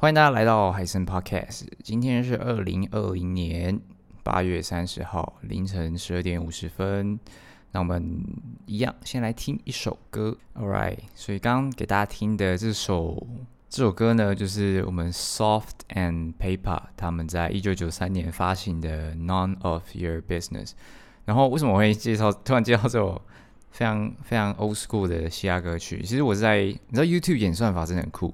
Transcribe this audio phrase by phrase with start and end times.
[0.00, 1.64] 欢迎大家来到海森 Podcast。
[1.82, 3.80] 今天是二零二零年
[4.22, 7.18] 八月三十号凌晨十二点五十分。
[7.72, 8.24] 那我们
[8.66, 10.38] 一样先来听一首歌。
[10.54, 13.26] All right，所以刚刚给大家听的这首
[13.68, 20.74] 这首歌呢，就是我们 Soft and Paper 他们在一九九三年发行的 None of Your Business。
[21.24, 23.20] 然后为什么我会介绍突然介绍这首
[23.72, 26.02] 非常非常 old school 的嘻哈歌曲？
[26.04, 28.32] 其实我是在你知道 YouTube 演算法真的很酷。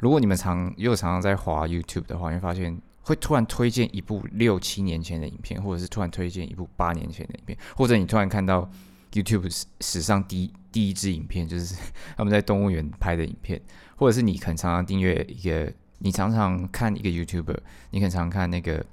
[0.00, 8.70] 如果你们常又常常在滑 YouTube 的话，你会发现会突然推荐一部六七年前的影片，或者是突然推荐一部八年前的影片，或者你突然看到
[9.12, 11.76] YouTube 史上第一第一支影片，就是
[12.16, 13.60] 他们在动物园拍的影片，
[13.96, 17.58] 或者是你可能常常订阅一个，你常常看一个 YouTuber，
[17.90, 18.84] 你很常常看那个，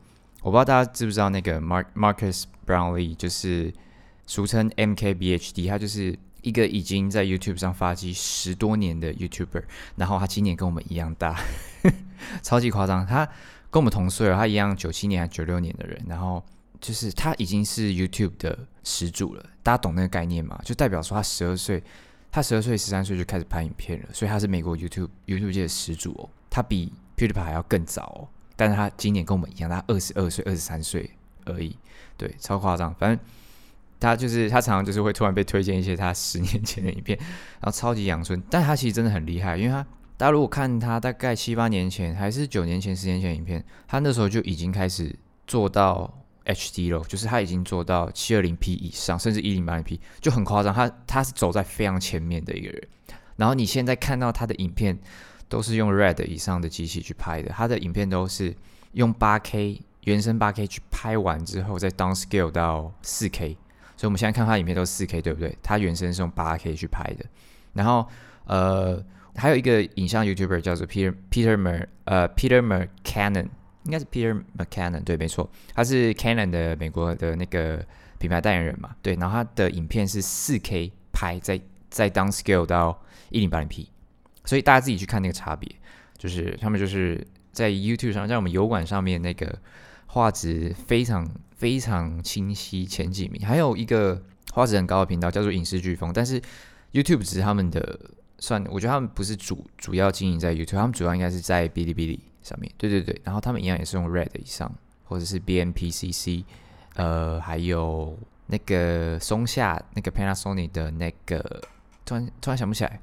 [0.41, 3.73] 我不知道大家知不知道那个 Mark Marcus Brownlee，就是
[4.25, 6.17] 俗称 MKBHD，他就是。
[6.47, 9.63] 一个已经在 YouTube 上发迹十多年的 YouTuber，
[9.97, 11.37] 然后他今年跟我们一样大，
[12.41, 13.05] 超级夸张。
[13.05, 13.25] 他
[13.69, 16.41] 跟我们同岁了，他一样九七年还九六年的人，然后
[16.79, 19.45] 就是他已经是 YouTube 的始祖了。
[19.61, 20.57] 大家懂那个概念吗？
[20.63, 21.83] 就代表说他十二岁，
[22.31, 26.29] 他十二岁十三岁就开始拍影片了，所以他是美国 YouTube YouTube 界的始祖哦。
[26.49, 31.11] 他比 PewDiePie 还要更早哦，但是他今年跟我们一样，他二十二岁、二十三岁
[31.43, 31.75] 而已，
[32.15, 32.95] 对，超夸张。
[32.95, 33.19] 反正。
[33.99, 37.17] 他就是他常常就是会突然被推荐一些他十年前的影片，
[37.59, 39.85] 然后超级阳春，但他其实真的很厉害，因为他
[40.17, 46.11] 大家如果看他大概七八年前还是九年前、十年前影片，他那时候就已经开始做到
[46.45, 50.73] HD 了，就是他已经做到七二零 P 以上，甚至一零八零 P 就很夸张。
[50.73, 52.87] 他他是走在非常前面的一个人。
[53.35, 54.97] 然后你现在看到他的影片
[55.47, 58.55] 都是用 Red 以上的机器去拍的，他的影片都是
[58.93, 63.57] 用八 K 原生八 K 去拍完之后再 downscale 到四 K。
[63.97, 65.57] 所以我们现在看他影片都是四 K，对不对？
[65.63, 67.25] 他原声是用八 K 去拍的。
[67.73, 68.07] 然后，
[68.45, 69.03] 呃，
[69.35, 73.47] 还有一个影像 YouTuber 叫做 Peter Peter Mer 呃 Peter McKinnon，
[73.85, 77.83] 应该是 Peter McKinnon，对，没错，他是 Canon 的美国的那个
[78.19, 79.15] 品牌代言人嘛，对。
[79.15, 81.59] 然后他的影片是四 K 拍，在
[81.89, 83.89] 在 downscale 到一零八零 P，
[84.45, 85.67] 所以大家自己去看那个差别，
[86.17, 89.57] 就是他们就是在 YouTube 上，在我们油管上面那个
[90.05, 91.27] 画质非常。
[91.57, 94.21] 非常清晰，前几名，还有一个
[94.53, 96.39] 画质很高的频道叫做影视飓风，但是
[96.93, 97.99] YouTube 只是他们的
[98.39, 102.71] 算，我觉得他们不是主主要经营在 YouTube，他们主要应该是在哔哩哔哩上面。
[102.77, 104.71] 对对对，然后他们一样也是用 Red 以上，
[105.03, 106.43] 或者是 BMPCC，
[106.93, 111.41] 呃，还有那个松下那个 Panasonic 的那个，
[112.05, 113.01] 突然突然想不起来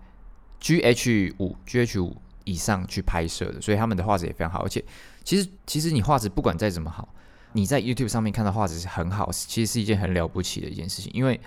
[0.60, 4.84] ，GH 五 GH 五以上去拍摄的，所以他们的画质也非常好，而且
[5.24, 7.08] 其实其实你画质不管再怎么好。
[7.56, 11.08] 你在 YouTube 上面看到画质是很好，其实是一件很了不起的一件事情。
[11.14, 11.40] 因为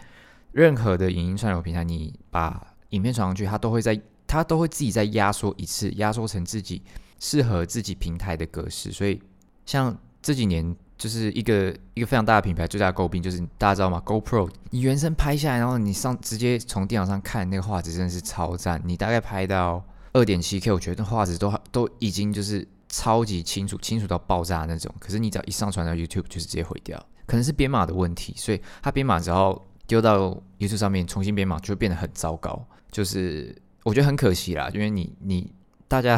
[0.53, 6.81] 任何的影音串流平台，你把影片传上去，它都会在，它都会自己再压缩一次，压缩成自己
[7.19, 8.89] 适合自己平台的格式。
[8.89, 9.21] 所以，
[9.65, 18.81] 像这几年就是一个一个非常大的品牌最大的诟病就是大家知道吗？GoPro，你原生拍下来，然后你上直接从电脑上看那个画质真的是超赞。
[18.85, 22.65] 你大概拍到二点七 K，我觉得画质都都已经就是。
[22.89, 24.93] 超级清楚，清楚到爆炸那种。
[24.99, 26.97] 可是你只要一上传到 YouTube，就是直接毁掉。
[27.25, 32.65] 可能是编码的问题，所以它编码只要丢到 YouTube 上面重新编码，就会变得很糟糕。
[32.89, 33.53] 就是
[33.83, 35.53] 我觉得很可惜啦，因为你你
[35.89, 36.17] 大家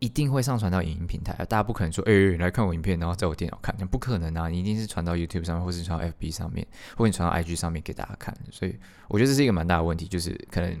[0.00, 4.48] 一定会上传到影音平台，大家不可能说，哎、来看我影片，然后在我电脑看，那不可能啊！
[4.48, 6.66] 你一定是传到 YouTube 上面，或是传到 FB 上面，
[6.96, 8.36] 或者你传到 IG 上面给大家看。
[8.50, 8.76] 所以
[9.08, 10.76] 我觉得这是一个蛮大的问题，就是可能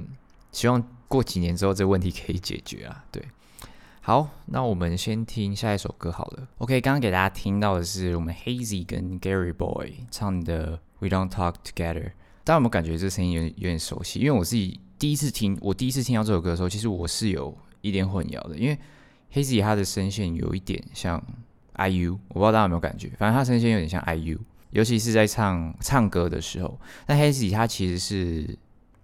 [0.50, 3.04] 希望过几年之后这个问题可以解决啊。
[3.12, 3.24] 对。
[4.06, 6.46] 好，那我们先听下一首歌好了。
[6.58, 12.12] OK，刚刚给大家听到的是我们 Hazy 跟 Gary Boy 唱的 We Don't Talk Together。
[12.44, 14.20] 大家有没有感觉这声音有点有点熟悉？
[14.20, 18.78] 因为我自己第一次听，我第一次听到这首歌的时候，其实我是有一点混淆的，因为
[19.34, 21.20] Hazy 他的声线有一点像
[21.74, 24.38] IU，我不知道大家有没有感觉，反正他声线有点像 IU，
[24.70, 26.78] 尤其是在唱唱歌的时候。
[27.06, 28.56] 但 Hazy 他其实是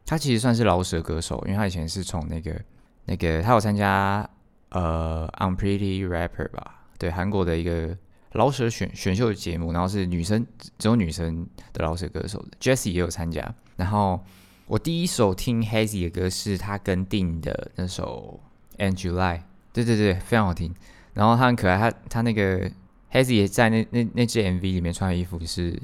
[0.06, 2.62] 他其实算是饶舌歌手，因为他以前是从那个
[3.06, 4.30] 那个他有参加。
[4.72, 7.94] 呃、，I'm Pretty Rapper 吧，对，韩国的一个
[8.32, 10.46] 饶舌选选秀节目，然后是女生
[10.78, 13.54] 只有女生的饶舌歌手，Jessie 也有参加。
[13.76, 14.24] 然后
[14.66, 18.40] 我第一首听 Hazy 的歌是他跟 Dean 的那首
[18.82, 19.38] 《And July》，
[19.74, 20.74] 对对对，非常好听。
[21.12, 22.70] 然后他很可爱，他他那个
[23.12, 25.78] Hazy 也在那那那支 MV 里面穿的衣服是，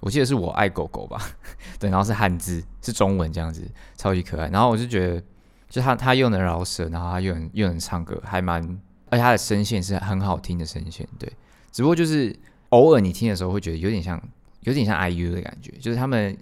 [0.00, 1.18] 我记得是我爱狗狗吧，
[1.80, 3.66] 对，然后是汉字，是中文这样子，
[3.96, 4.48] 超级可爱。
[4.48, 5.22] 然后我就觉得。
[5.68, 8.62] 就他，他又能饶舌，然后他又能又能唱歌，还蛮，
[9.10, 11.30] 而且他的声线是很好听的声线，对。
[11.72, 12.34] 只不过就是
[12.70, 14.20] 偶尔你听的时候会觉得有点像，
[14.60, 16.36] 有点像 IU 的感觉，就是他们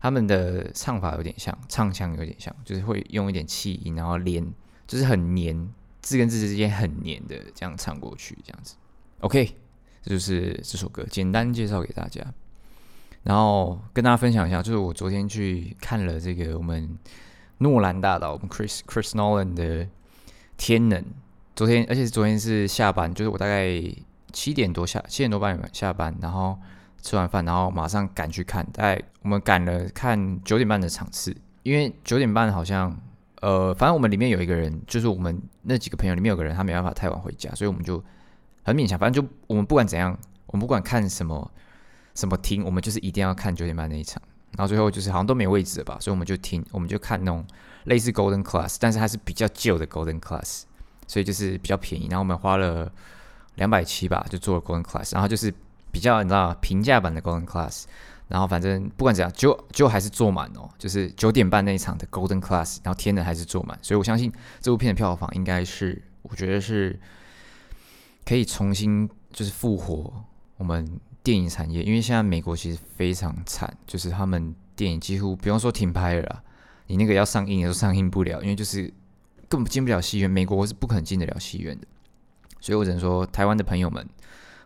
[0.00, 4.46] 他们的唱法有点像，唱腔有点像，就是会用一点气音，然后连
[4.86, 5.68] 就是很黏
[6.00, 8.76] 字跟字之间很黏的这样唱过去，这样子。
[9.20, 9.54] OK，
[10.02, 12.24] 这就是这首歌，简单介绍给大家。
[13.22, 16.98] 然后跟大家分享一下，就是我昨天去看了这个我们
[17.62, 19.84] 诺兰大导，我们 Chris Chris Nolan 的
[20.56, 21.00] 《天能》。
[21.54, 23.70] 昨天，而且昨天是下班，就是我大概
[24.32, 26.58] 七点多下，七点多半下班，然后
[27.02, 28.66] 吃完饭，然后马上赶去看。
[28.72, 32.98] 大概我们赶了看九点半的场次，因为九点半好像，
[33.42, 38.02] 呃，反正我们里面有一个人，就是我们那几个朋友里面有个人，他没办法太晚回家，所以我们就
[38.62, 38.98] 很勉强。
[38.98, 41.50] 反正就我们不管怎样，我们不管看什么。
[42.12, 42.64] 什么听？
[42.64, 44.20] 我们就是一定要看九点半那一场，
[44.56, 47.44] 然后最后就是好像都没位置了吧，所以我们就听，我们就看那种
[47.84, 50.62] 类似 Golden Class，但是它是比较旧的 Golden Class，
[51.06, 52.08] 所以就是比较便宜。
[52.08, 52.92] 然后我们花了
[53.54, 55.54] 两百七吧，就做了 Golden Class，然后就是
[55.92, 57.84] 比较你知道平价版的 Golden Class。
[58.28, 66.98] 然后反正不管怎样，就就还是坐满哦，就是九点半那一场的 Golden Class，然后天能还是坐满，所以我相信这部片的票房应该是，我觉得是
[68.24, 70.12] 可以重新就是复活
[70.56, 71.00] 我们。
[71.22, 76.42] 电影产业，因为现在美国其实非常惨，就是他们电影几乎不用说停拍了，
[76.86, 78.92] 你那个要上映也都上映不了，因为就是
[79.48, 81.86] 根本进不了戏院，美国是不可能进得了戏院的。
[82.60, 84.06] 所以我只能说，台湾的朋友们，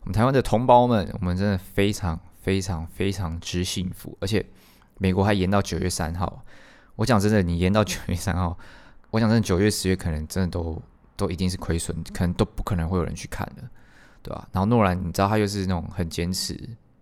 [0.02, 4.44] 我们台湾的同胞们，我们真的非常非常非常之幸福，而且
[4.98, 6.44] 美国还延到九月三号。
[6.96, 8.56] 我讲真的，你延到九月三号，
[9.10, 10.80] 我讲真的，九月十月可能真的都
[11.16, 13.62] 都一定是亏损，可能都不可能会有人去看的。
[14.24, 14.48] 对吧、啊？
[14.50, 16.58] 然后诺兰，你知道他又是那种很坚持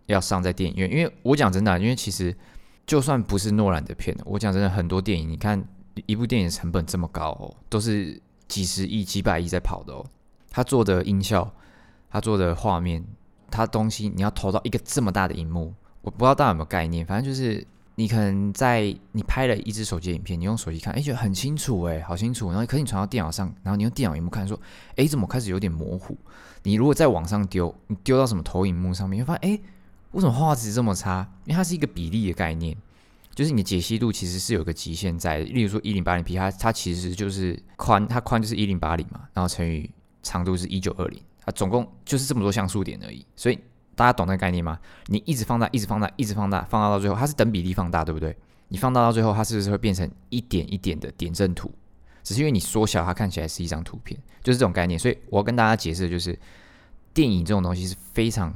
[0.06, 2.36] 要上在电影院，因为我讲真的、因为其实
[2.84, 5.64] 就算不是诺兰的片，我讲真的，很多电影，你看
[6.06, 10.04] 一部电影成本这么高哦，都是几十亿、几百亿在跑的哦。
[10.50, 11.50] 他做的音效，
[12.10, 13.02] 他做的画面，
[13.50, 17.66] 他东西你要投到一个这么大的荧幕，我不知道大家有没有概念，反正就是。
[17.94, 22.50] 你可能在你拍了一支手机影片，你用手机看，哎，觉得很清楚，哎，好清楚。
[22.50, 24.58] 然后可是你传到电脑上，然后你用电脑萤幕看，说，
[24.96, 26.16] 哎，怎么开始有点模糊？
[26.62, 29.60] 你如果在网上丢，你丢到什么投影幕上面，你会发现，哎，
[30.12, 31.28] 为什么画质这么差？
[31.44, 32.76] 因为它是一个比例的概念，
[33.34, 35.38] 就是你的解析度其实是有个极限在。
[35.40, 39.90] 例如说一零八零 P，它它其实就是宽，它宽就是一零八零嘛，然后乘以
[40.22, 43.58] 长度是一九二零，它总共就是这么多像素点而已，所以。
[43.94, 44.78] 大家懂那个概念吗？
[45.08, 48.34] 你一直放大，一直放大，一直放大，放大到最后，它是等比例放大，对不对？
[48.68, 51.70] 你放大到最后，它是不是会变成一点一点的点阵图？
[52.22, 54.98] 只是因为你缩小，它看起来是一张图片，就是这种概念。
[54.98, 56.38] 所以我要跟大家解释的就是，
[57.12, 58.54] 电影这种东西是非常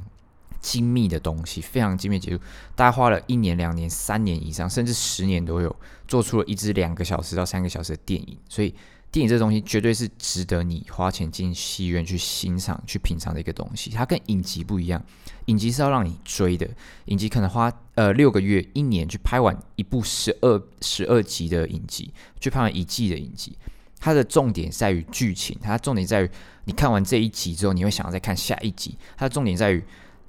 [0.59, 2.39] 精密的东西，非常精密的技术。
[2.75, 5.75] 大家花了一年、两年、三年以上，甚至十年都有，
[6.07, 8.37] 做出了一支两个小时到三个小时的电影。
[8.49, 8.73] 所以。
[9.17, 13.89] 电影这东西绝对是值得你花钱进戏院去欣赏、去品尝的一个东西。
[13.89, 15.03] 它跟影集不一样，
[15.45, 16.69] 影集是要让你追的，
[17.05, 23.57] 影集可能花呃六个月、一年去拍完一部十二十二集的影集，去拍完一季的影集。
[23.99, 26.29] 它的重点在于剧情，它重点在于
[26.65, 28.95] 你看完这一集之后，你会想要再看下一集。
[29.17, 29.83] 它的重点在于，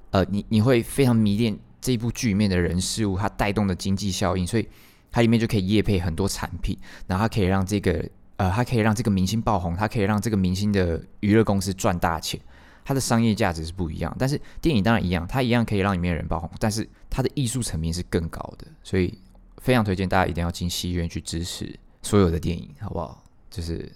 [0.09, 4.67] 呃，你你会非常迷恋这一部剧里面的人事物，它带动的经济效应，所以
[5.11, 6.75] 它里面就可以业配很多产品，
[7.05, 8.03] 然后它可以让这个。
[8.39, 12.39] 呃，它可以让这个明星爆红，它可以让这个明星的娱乐公司赚大钱，
[12.85, 14.15] 它的商业价值是不一样。
[14.17, 19.19] 但是电影当然一样，它一样可以让里面的人爆红，但是它的艺术层面是更高的，所以
[19.57, 23.21] 非常推荐大家一定要进戏院去支持所有的电影，好不好？
[23.49, 23.91] 就是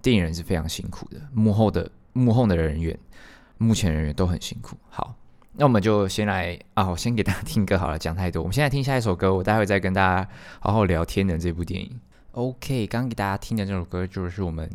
[0.00, 2.96] 电影人是非常辛苦的，幕后的幕后的人员、
[3.56, 4.76] 目前人员都很辛苦。
[4.88, 5.12] 好，
[5.54, 10.28] 那我们就先来啊，我先给大家听歌好了，讲太多，我们现在听下一首歌，我待会再跟大家
[10.60, 11.98] 好好聊《天的》这部电影。
[12.32, 14.70] OK，刚给大家听的这首歌就是我们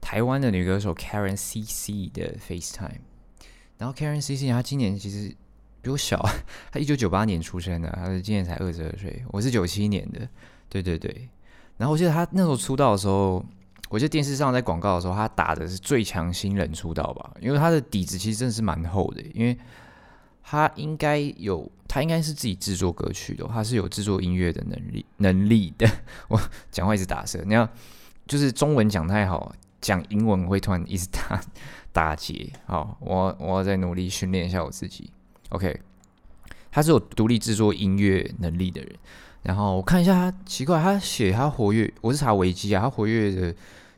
[0.00, 3.00] 台湾的女歌手 Karen CC 的 FaceTime。
[3.78, 5.34] 然后 Karen CC 她今年其实
[5.80, 6.22] 比我小，
[6.70, 10.28] 她一九九八年出生的，她是今年才二十二岁，我是九七年的，
[10.68, 11.28] 对对对。
[11.78, 13.44] 然后我记得她那时候出道的时候，
[13.88, 19.56] 我记得电视上在广告的时候，她打的是最强新人出道吧，因为她的底子其实真的是蛮厚的，因为。
[20.42, 25.88] 他应该有，他应该是自己制作歌曲的，他是有制作音乐的能力能力的。
[26.28, 27.68] 我讲话一直打舌，你要
[28.26, 31.40] 就是中文讲太好，讲英文会突然一直打
[31.92, 32.52] 打结。
[32.66, 35.10] 好，我我要再努力训练一下我自己。
[35.50, 35.80] OK，
[36.70, 38.92] 他是有独立制作音乐能力的人。
[39.42, 43.54] 然后我看一下他，奇怪，他写他活跃，我是查维基啊，他活跃的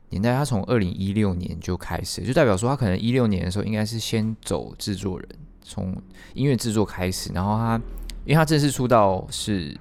[0.08, 5.28] 年代，他从二零一六年就开始，就代表说他可能一六年的时候应该是先走制作人。
[5.64, 5.92] 从
[6.34, 7.80] 音乐制作开始，然后他，
[8.24, 9.76] 因为他正式出道是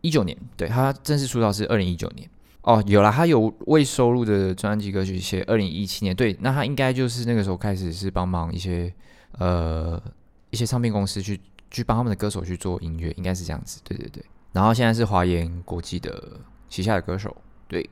[0.00, 2.26] 一九年，对，他正式出道是二零一九年。
[2.62, 8.92] 哦，有了，他有未收录的专辑歌曲写二零一七年，对，那他应该就是那个时候开始是帮忙一些
[9.38, 10.02] 呃
[10.50, 11.40] 一些唱片公司去
[11.70, 14.24] 去帮他们的歌手去做音乐，应该是这样子，对对对。
[14.52, 17.36] 然后现在是华研国际的旗下的歌手，
[17.68, 17.88] 对。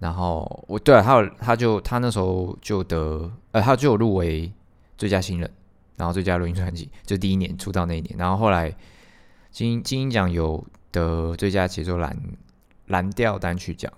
[0.00, 4.52] 然后我对啊，他有他就他那时候就得呃，他就有入围
[4.98, 5.50] 最佳新人，
[5.98, 8.16] 然后最佳录音专辑，就第一年出道那一年。
[8.16, 8.74] 然后后来
[9.50, 12.16] 金金鹰奖有得最佳节奏蓝
[12.86, 13.92] 蓝调单曲奖，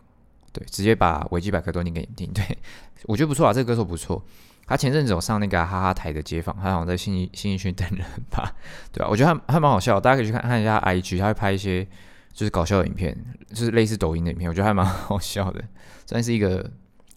[0.53, 2.33] 对，直接把维基百科都念给你听。
[2.33, 2.59] 对，
[3.05, 4.21] 我觉得不错啊，这个歌手不错。
[4.67, 8.53] 他前阵子有上那个哈哈台的街访，他好像在信义信义区等人吧，
[8.93, 9.09] 对、啊？
[9.09, 11.87] 我觉得他还蛮好笑，大家可以去看看一下 IG，他会拍一些。
[12.33, 13.15] 就是搞笑的影片，
[13.49, 15.63] 就是类似抖音的影片，我觉得还蛮好笑的，
[16.07, 16.71] 算是一个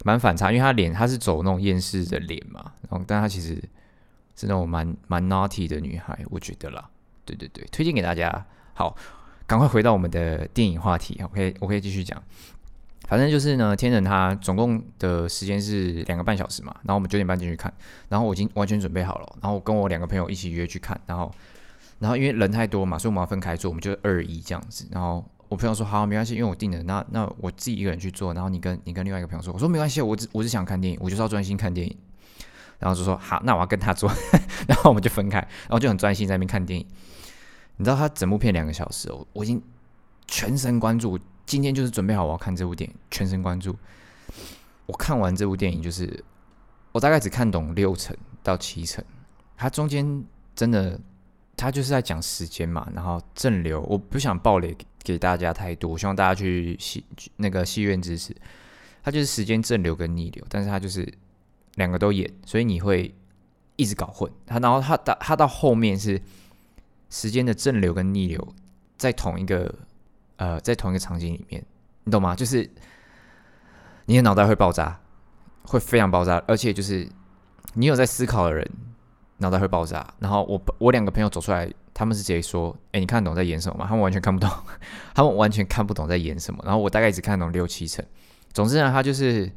[0.04, 3.64] 蛮反差，因为他脸他是走那种厌世的脸嘛，然后但他其实
[4.36, 6.90] 是那种蛮蛮 naughty 的女孩，我觉得啦，
[7.26, 8.46] 对对对，推荐给大家。
[8.74, 8.96] 好，
[9.46, 12.22] 赶快回到我们的电影话题，OK，我可以继续讲。
[13.08, 17.72] 反正就是呢，天能他总共的时间是两个半小时嘛，然后我们九点半进去看，
[18.10, 21.32] 然后我已经完全准备好了，然后我跟我两个朋友一起约去看，然后。
[22.00, 24.86] 然后因为人太多嘛，所以我们要分开坐，我们就二一这样子。
[24.92, 28.34] 然后我朋友说好，没关系，因为我订的，那那我自己一个人去坐。
[28.34, 31.96] 然后你跟你跟另外一个朋友说，我说没关系，我只我只想看电影，我就是要专心看电影。
[32.84, 34.12] 然后就说好，那我要跟他做。
[34.68, 36.86] 然后我们就分开，然后就很专心在那边看电影。
[37.78, 39.62] 你知道他整部片两个小时哦，我已经
[40.28, 43.76] 全神贯注，今天就是准备好我要看这部电影，全神贯注。
[44.86, 46.24] 我看完这部电影，就是
[46.92, 49.04] 我大概只看懂六成到七成，
[49.56, 50.24] 它中间
[50.56, 51.00] 真的。
[51.56, 57.06] 他就是在讲时间嘛，然后正流，我不想暴雷给大家太多，我希望大家去戏
[57.38, 58.36] 那个戏院支持。
[59.04, 61.08] 他就是时间正流跟逆流，但是他就是
[61.76, 63.14] 两个都演，所以你会
[63.76, 64.32] 一直搞混。
[64.46, 66.22] 他然后他到他到后面是
[67.10, 68.56] 时间的正流跟逆流
[68.98, 69.74] 在同一个
[70.38, 71.64] 呃在同一个场景里面，
[72.04, 72.36] 你懂吗？
[72.36, 72.70] 就是
[74.06, 75.00] 你的脑袋会爆炸，
[75.64, 77.08] 会非常爆炸，而且就是
[77.74, 78.70] 你有在思考的人。
[79.38, 84.50] 脑袋会爆炸，然后我我两个朋友走出来，他们是直接说：“哎，你看得懂在演什么吗？”他们完全看不懂，
[85.14, 86.64] 他们完全看不懂在演什么。
[86.64, 88.06] 然后我大概只看懂六七成。
[88.54, 89.52] 总之呢，他就是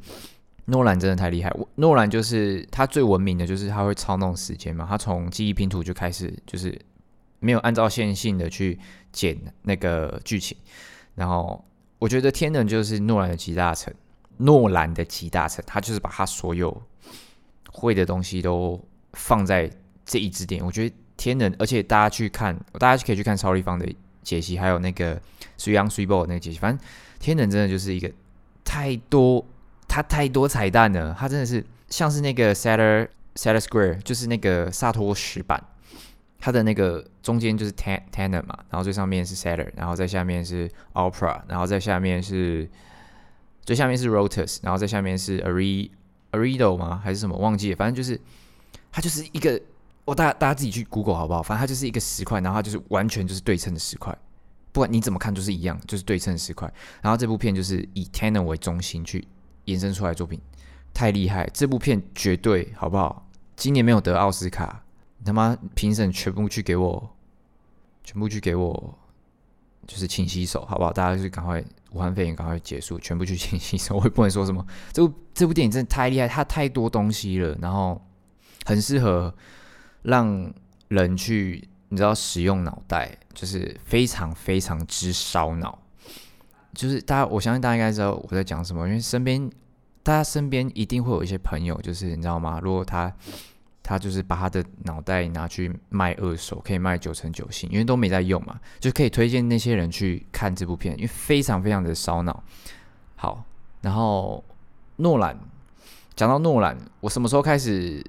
[0.67, 1.53] 诺兰真的太厉害。
[1.75, 4.85] 诺兰就是他最闻名的就是他会操弄时间嘛。
[4.87, 6.79] 他从记忆拼图就开始，就是
[7.39, 8.79] 没有按照线性的去
[9.11, 10.57] 剪那个剧情。
[11.15, 11.61] 然后
[11.99, 13.93] 我觉得天能就是诺兰的集大成，
[14.37, 16.81] 诺兰的集大成，他就是把他所有
[17.71, 18.81] 会的东西都。
[19.13, 19.67] 放在
[20.05, 23.87] 这一支电影，我觉得天能，而且大家去看，大家可以去看超立方的
[24.21, 25.19] 解析，还有那个
[25.57, 26.59] Three on Three ball 那个解析。
[26.59, 28.11] 反正天能真的就是一个
[28.63, 29.43] 太多，
[29.97, 35.59] 它太多彩蛋了，它真的是像是那个 Satter Satter Square，就是那个萨托石板，
[36.37, 42.69] 它的那个中间就是 Tenet 嘛，然后最上面是 Satter，然后在下面是 Opera，然后在下面是
[43.63, 45.89] 最下面是 Rotus，然后在下面是 Are
[46.33, 47.01] Aredo 吗？
[47.03, 47.35] 还是什么？
[47.35, 48.21] 忘记了，反正就是。
[48.91, 49.59] 它就是一个，
[50.05, 51.43] 我大家大家自己去 Google 好不好？
[51.43, 54.15] 反正它就是一个石块，然后它就是完全就是对称的石块，
[54.71, 56.71] 不管你怎么看就是一样，就是对称石块。
[57.01, 59.27] 然后这部片就是以 Tenet 为中心去
[59.67, 60.41] 延伸出来作品，
[60.93, 61.49] 太厉害！
[61.53, 63.29] 这部片绝对好不好？
[63.55, 64.83] 今年没有得奥斯卡，
[65.23, 67.09] 他妈评审全部去给我，
[68.03, 68.97] 全部去给我，
[69.85, 70.91] 就是勤洗手，好不好？
[70.91, 73.95] 大家就是赶快武汉肺炎赶快结束，全部去清洗手。
[73.95, 78.01] 我也不能说什么，这部这部电影真的太厉害，它太多东西了，然后。
[78.65, 79.33] 很适合
[80.01, 80.53] 让
[80.89, 85.79] 人去，你知道使用脑袋，就是非常非常之烧脑。
[86.77, 89.49] 就是大家，我相信大家应该知道我在讲什么，因为身边
[90.03, 92.59] 大家身边一定会有一些朋友，就是你知道吗？
[92.61, 93.11] 如果他
[93.81, 102.43] 他就是把他的脑袋拿去卖二手，可以卖九成九新，因为都没在用嘛，就可以推荐那些人去看这部片，因为非常非常的烧脑。
[103.15, 103.43] 好，
[103.81, 104.43] 然后
[104.97, 105.35] 诺兰，
[106.15, 108.05] 讲到诺兰，我什么时候开始？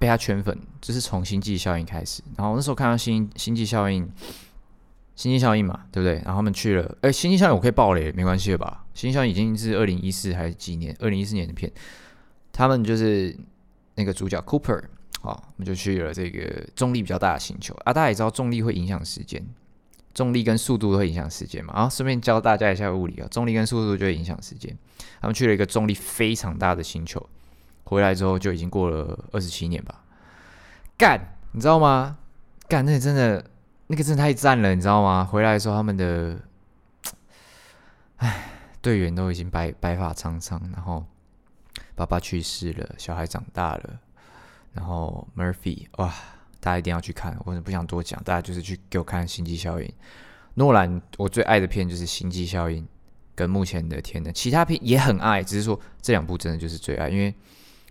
[0.00, 2.22] 被他圈粉，就是从星际效应开始。
[2.36, 4.08] 然后那时候看到星星际效应，
[5.18, 6.14] 星际效应嘛，对不对？
[6.24, 8.84] 然后他们去了，哎，星际效应我可以爆雷，没关系了吧？
[8.94, 10.94] 星际效应已经是二零一四还是几年？
[11.00, 11.68] 二零一四年的片。
[12.52, 13.36] 他们就是
[13.96, 14.80] 那个主角 Cooper，
[15.20, 17.92] 好，我们就去了这个重力比较大的星球啊。
[17.92, 19.44] 大家也知道重力会影响时间，
[20.14, 21.74] 重力跟速度都会影响时间嘛。
[21.74, 24.72] 啊顺便教大家一下物理啊，重力跟速度就会影响时间。
[25.20, 27.28] 他们去了一个重力非常大的星球。
[27.82, 30.04] 回来之后就已经过了二十七年吧，
[30.96, 32.18] 干，你知道吗？
[32.68, 33.42] 干，那真的，
[33.88, 35.24] 那个真的太赞了，你知道吗？
[35.24, 36.38] 回来的时候他们的，
[38.18, 41.04] 唉，队员都已经白白发苍苍，然后
[41.94, 43.98] 爸爸去世了，小孩长大了，
[44.72, 46.14] 然后 Murphy，哇，
[46.60, 49.86] 大家一定要去看，我不想多讲，大家就是去给我看《星际效应》。
[50.54, 52.84] 诺兰，我最爱的片就是《星际效应》
[53.34, 57.34] 跟目前的天能，其他片也很爱，只是说这两部真的就是最爱，因为。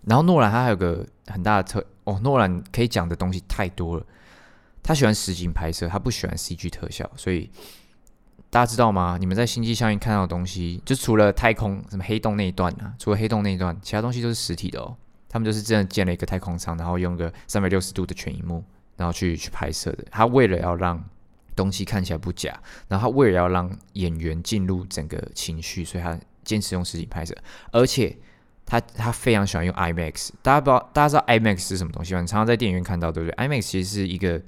[0.04, 4.06] 然后诺兰他还有个很大的特哦，诺兰可以讲的东西太多了。
[4.82, 7.50] 他喜欢实景拍摄，他不喜欢 CG 特效，所以
[8.50, 9.16] 大家知道吗？
[9.20, 14.96] 你们在星际效应看到的东西，就除了太空什么黑洞那一段啊，除了黑洞那一段，其他东西都是实体的哦。
[15.28, 18.64] 他们就是真的建了一个太空舱，然后用个三百六十度的全荧幕，
[18.96, 20.04] 然后去去拍摄的。
[20.10, 21.04] 他为了要让
[21.54, 22.58] 东西看起来不假，
[22.88, 27.36] 然后他为了要让演员进入整个情绪，所以他坚持用实景拍摄。
[27.72, 28.16] 而且
[28.64, 30.30] 他他非常喜欢用 IMAX。
[30.40, 32.22] 大家不知道，大家知道 IMAX 是什么东西吗？
[32.22, 34.40] 你常常在电影院看到，对不对？IMAX 其实是一个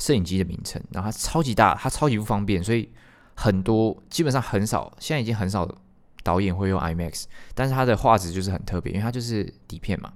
[0.00, 2.90] 摄影机的名称，然后它超级大，它超级不方便，所以
[3.36, 5.68] 很多基本上很少，现在已经很少
[6.24, 7.26] 导演会用 IMAX。
[7.54, 10.12] 但是它的画质就是很特别，因为它就是底片嘛。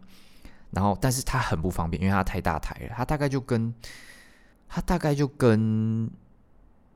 [0.71, 2.95] 然后，但是它很不方便，因为它太大台了。
[2.97, 3.73] 它大概就跟，
[4.69, 6.11] 它大概就跟，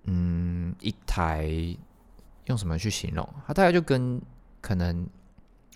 [0.04, 1.46] 嗯，一台
[2.46, 3.28] 用什么去形容？
[3.46, 4.20] 它大概就跟
[4.60, 5.06] 可能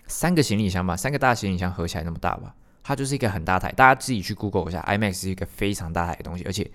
[0.07, 2.53] 三个行李箱吧，三个大行李箱合起来那么大吧。
[2.83, 6.69] 它就是一个很大台，大家自己去 Google 一下，IMAX 是一个非常大台的东西，而且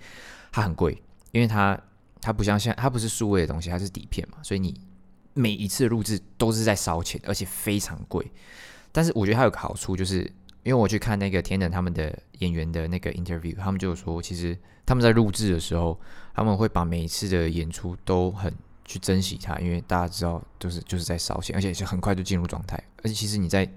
[0.51, 1.01] 它很贵，
[1.31, 1.79] 因为它
[2.19, 4.81] 它不像现，它不是数位的东西，它是底片嘛，所以你
[5.33, 8.29] 每一次录制都是在烧钱，而且非常贵。
[8.91, 10.29] 但是我觉得它有个好处就是。
[10.61, 15.97] 因为我去看那个天能他们的演员的那个 interview，他们就说，其实他们在录制的时候，
[16.35, 22.77] 他们会把每一次的演出都很去珍惜它，因为大家知道，就是就是在烧钱，而且是很快就进入状态。
[23.01, 23.67] 而且其实你在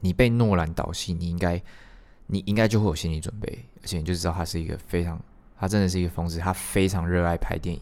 [0.00, 1.60] 你被诺兰导戏，你应该
[2.26, 5.20] 你应该就会有心理准备，而且你就知道他是一个非常，
[5.58, 7.80] 他真的是一个疯子，他非常热爱拍电影，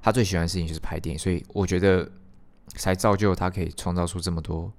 [0.00, 2.10] 他最喜欢的事情就是拍电影，所以我觉得
[2.68, 4.72] 才造就他可以创造出这么多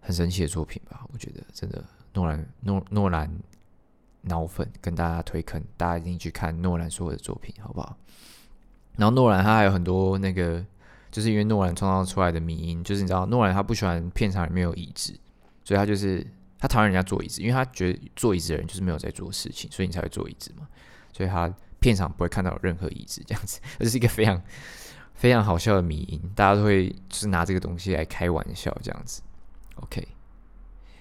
[0.00, 1.04] 很神奇的作品吧。
[1.12, 1.84] 我觉得真的。
[2.14, 3.30] 诺兰诺诺兰
[4.22, 7.96] 脑粉跟大家推坑，大家一定去看诺兰所有的作品，好不好？
[8.96, 10.64] 然后诺兰他还有很多那个，
[11.12, 15.16] 就是因为诺兰创造出来的迷因，就是你知道诺兰他不喜欢片场里面有椅子，
[15.68, 16.26] 所以他就是
[16.58, 20.66] 他讨厌人家坐椅子，因为他觉得坐椅子的人就是没有在做事情，所以你才会坐椅子嘛。
[21.12, 24.42] 所以他片场不会看到有任何椅子这样子，这是一个非常
[25.12, 29.20] 非常好笑的迷因，大家都会就是拿这个东西来开玩笑这样子。
[29.74, 30.08] OK。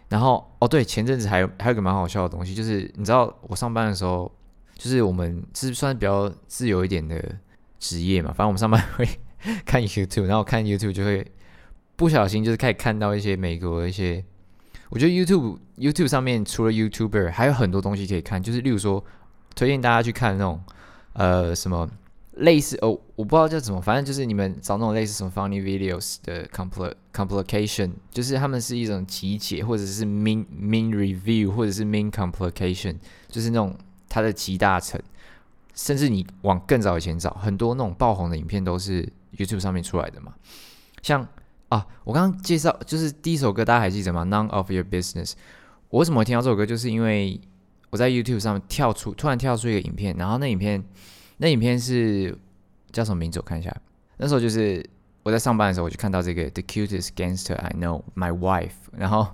[0.10, 4.30] 然后哦，对，前阵子还有还有个蛮好笑的东西，就是你知道我上班的时候，
[4.76, 7.38] 就是我们是算比较自由一点的
[7.80, 9.08] 职业嘛，反正我们上班会
[9.66, 11.26] 看 YouTube，然后看 YouTube 就会
[11.96, 14.24] 不小心就是开始看到一些美国的一些，
[14.90, 19.04] 我觉得 YouTube YouTube 上面除了 YouTuber 还有很多东西可以看，就是例如说
[19.56, 20.62] 推荐大家去看那种
[21.14, 21.90] 呃什么。
[22.40, 32.96] 类似哦，我不知道叫什么，反正就是你们找那种类似什么 funny videos 的 compl complication，就是他们是一种集结，或者是 mean mean review，或者是 mean complication，
[33.28, 33.76] 就是那种
[34.08, 35.02] 它的集大成。
[35.74, 40.36] 甚至你往更早以前找，很多那种爆红的影片都是 YouTube 上面出来的嘛。
[41.02, 41.28] 像
[41.70, 45.34] 啊，我刚刚介绍就是第一首歌，大家还记得吗？None of your business。
[45.90, 46.66] 我为什么听到这首歌？
[46.66, 47.40] 就是因为
[47.90, 50.84] 我在 YouTube 上跳出，突然跳出一个影片，然后那影片。
[51.40, 52.36] 那影片是
[52.92, 53.38] 叫什么名字？
[53.38, 53.72] 我看一下。
[54.18, 54.84] 那时候就是
[55.22, 58.72] 我在上班的时候，我就看到这个 The cutest gangster I know, my wife。
[58.92, 59.28] 然后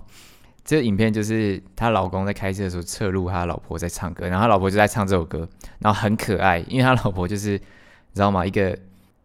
[0.66, 8.44] 这个影片就是她老公在开车的时候侧录他老婆在唱歌，然后他老婆就在唱这首歌，然后很可爱，因为他老婆就是你知道吗？
[8.44, 8.78] 一个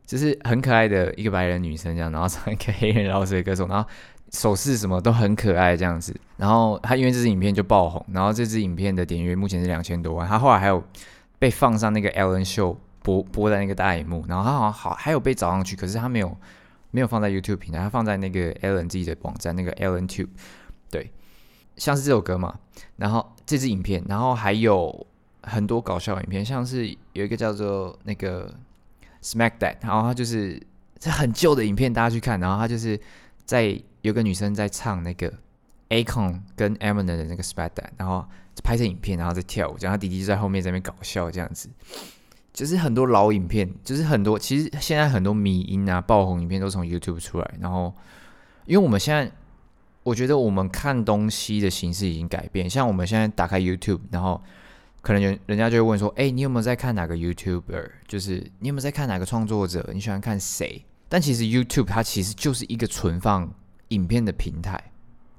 [0.09, 3.87] 就是很可爱的一个白人女生这样，然后唱一个黑人饶舌歌手，然后
[4.31, 6.19] 手势什么都很可爱这样子。
[6.37, 10.83] 然后她因为这支影片就爆红，然后这支影片的点阅目前是两千多万，她后来还有。
[11.41, 16.37] 被放上那个 Ellen Show 播播在那个大荧幕，然后他好像好还有被找上去，可是他没有
[16.91, 20.27] 没有放在 YouTube 平台，他放在那个 Ellen 自己的网站那个 Ellen Tube，
[20.91, 21.13] 对，
[21.77, 22.59] 像是这首歌嘛，
[22.97, 25.07] 然后这支影片，然后还有
[25.43, 28.53] 很多搞笑影片，像是有一个叫做那个
[29.21, 30.61] Smack That，然后他就是
[30.99, 32.99] 这很旧的影片，大家去看，然后他就是
[33.45, 35.33] 在有个女生在唱那个
[35.89, 38.25] Akon 跟 Eminem 的那个 Smack That，然后。
[38.61, 41.69] 拍成影片，然后再跳舞，然后他弟弟就在后面在那边搞笑，这样子，
[42.51, 47.51] 就是很多老影片，就是很多，其实现在很多迷音啊、爆红影片都从 YouTube 出来。
[47.61, 47.95] 然后，
[48.65, 49.31] 因为我们现在，
[50.03, 52.69] 我觉得我们看东西的形式已经改变。
[52.69, 54.43] 像我们现在打开 YouTube，然后
[55.01, 57.89] 可能人人家就会问说：“哎，你有没有在看哪个 YouTuber？
[58.07, 59.89] 就是你有没有在看哪个创作者？
[59.93, 63.49] 你喜欢看谁？”但其实 YouTube 它其实就是一个存放
[63.89, 64.81] 影片的平台。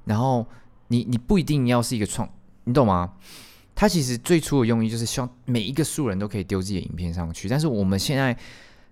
[0.04, 0.46] 然后
[0.88, 2.28] 你你不一定要是一个创。
[2.64, 3.12] 你懂吗？
[3.74, 7.48] 它其实最初的用意就是希望每一个素人都可以丢自己的影片上去。
[7.48, 8.36] 但是我们现在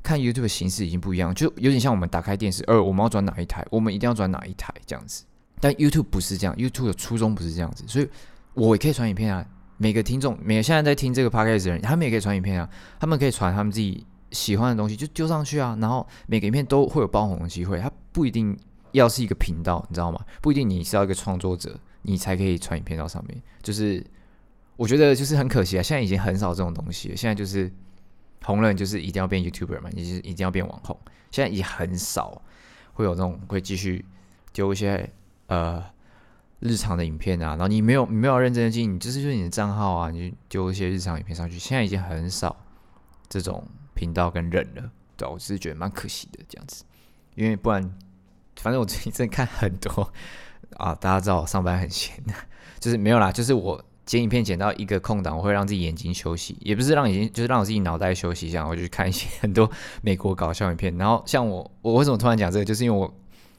[0.02, 5.24] 看 YouTube 的形式已经不一样，就有点像我们打开电视，呃，我们要转哪一台，我们一定要转哪一台这样子。
[5.61, 8.09] 但 YouTube 不是这样，YouTube 的初衷不是这样子，所以
[8.54, 9.44] 我也可以传影片啊。
[9.79, 12.69] 每个听众，每个现在在听这个 Podcast 的人，他们也可以传影片啊。
[13.01, 15.77] 他们可以传他们自己喜欢的东西，就丢上去啊。
[15.81, 18.55] 然后每个影片都会有爆红的机会，它不一定
[18.93, 20.21] 要是一个频道，你知道吗？
[20.43, 21.79] 不一定你是要一个创作者。
[22.03, 24.03] 你才可以传影片到上面，就是
[24.77, 27.17] 我觉得就是很可惜啊，现在已经很少这种东西了。
[27.17, 27.71] 现在就是
[28.45, 30.97] 红人就是一定要变 YouTuber 嘛，你就是一定要变网红。
[31.33, 32.41] 现在也很少
[32.95, 34.03] 会有这种会继续
[34.53, 35.11] 丢一些
[35.49, 35.85] 呃
[36.61, 41.59] 日常的影片啊，然后你没有你没有认真的经营，就是就你的账号啊，你就丢一些日常影片上去。
[41.59, 42.57] 现在已经很少
[43.29, 46.85] 这种频道跟人了，对，我只是觉得蛮可惜的这样子，
[47.35, 47.83] 因为不然，
[48.57, 50.12] 反正我最近真的看很多
[50.79, 52.14] 啊，大家知道我上班很闲，
[52.81, 53.85] 就是没有啦，就是我。
[54.09, 58.66] 剪影片剪到一个空档，我会让自己眼睛休息，也不是让眼睛，就是让我自己脑袋休息一下。
[58.66, 60.97] 我就去看一些很多美国搞笑影片。
[60.97, 62.64] 然后像我，我为什么突然讲这个？
[62.64, 63.14] 就是因为我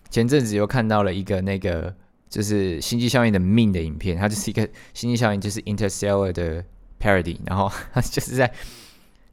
[0.10, 1.96] 前阵子又看到了一个那个
[2.30, 6.64] 就是星际效应的命的影片，它就是一个星际效应，就是 Interstellar 的
[7.02, 7.38] parody。
[7.46, 8.50] 然后它就是在，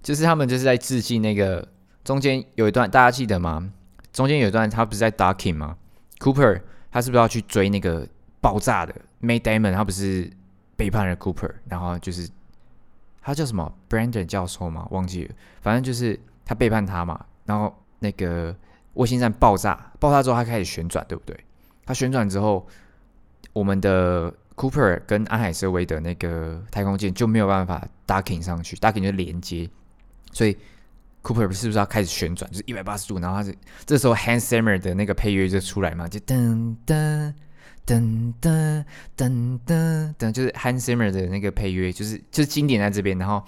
[0.02, 1.68] 就是他们就是在致敬那个
[2.02, 3.70] 中间有一段，大家记得吗？
[4.12, 5.76] 中间有一段他不是在 docking 吗
[6.18, 8.08] ？Cooper 他是不是要去追那个
[8.40, 9.72] 爆炸的 May Damon？
[9.72, 10.28] 他不是？
[10.78, 12.28] 背叛了 Cooper，然后就是
[13.22, 17.18] 他叫什么 Brandon 教授吗，忘记了，反正就是他背叛他嘛。
[17.46, 18.54] 然后那个
[18.92, 21.34] 卫星站爆炸，爆炸之后他开始旋转，对不对？
[21.86, 22.68] 他旋转之后，
[23.52, 29.68] 我们的 Cooper 跟安海瑟薇的那个太空舰就没有办法 docking 上去，docking 就连接，
[30.32, 30.56] 所以
[31.22, 33.18] Cooper 是不是要开始旋转，就是一百八十度？
[33.18, 33.54] 然后他是
[33.84, 37.34] 这时候 Hans Zimmer 的那个配乐就出来嘛，就噔噔。
[37.86, 38.84] 噔噔
[39.16, 43.16] 噔噔噔，就是 Hans Zimmer 的那个配乐，就是就是经典在这边。
[43.16, 43.40] 然后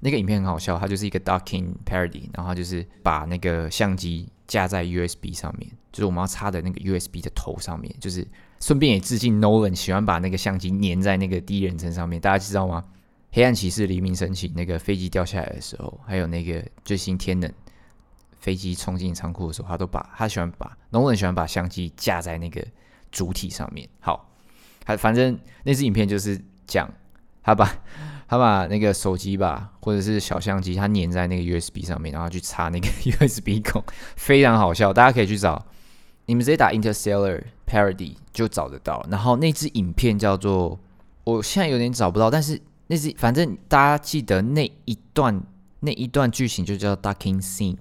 [0.00, 8.26] 那个影片很好笑，它就是一个 docking parody，然后就是把那个相机架在 USB 上面，就是我们要插的那个 USB 的头上面，就是
[8.62, 12.18] 顺便也致敬 Nolan 喜欢把那个相机粘在那个第一人称上面。
[12.18, 12.82] 大家知道吗？
[13.32, 17.52] 黑暗骑士黎明升起，那个飞机掉下来的时候，还有那个最新天能
[18.38, 22.64] 飞机冲进仓库的时候，他都把他喜欢把 Nolan 喜欢把相机架在那个。
[23.14, 24.26] 主体上面好，
[24.86, 26.90] 他反正那支影片就是讲
[27.42, 27.70] 他把
[28.26, 33.84] 他把那个手机吧，或者是小相机，他粘在那个 USB 上面，然后去插那个 USB 孔，
[34.16, 34.94] 非常好笑。
[34.94, 35.62] 大家可以去找，
[36.32, 39.06] 你们直接打 Interstellar Parody 就找得到。
[39.10, 40.80] 然后那支影片叫做，
[41.24, 45.42] 我现在有点找不到，但是那支反正大家记得那一段
[45.80, 47.76] 那一段剧情就叫 “Ducking Scene，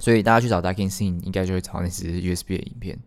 [0.00, 2.98] 所以大家去找 “Ducking Scene 应该就会找那支 USB 的影片。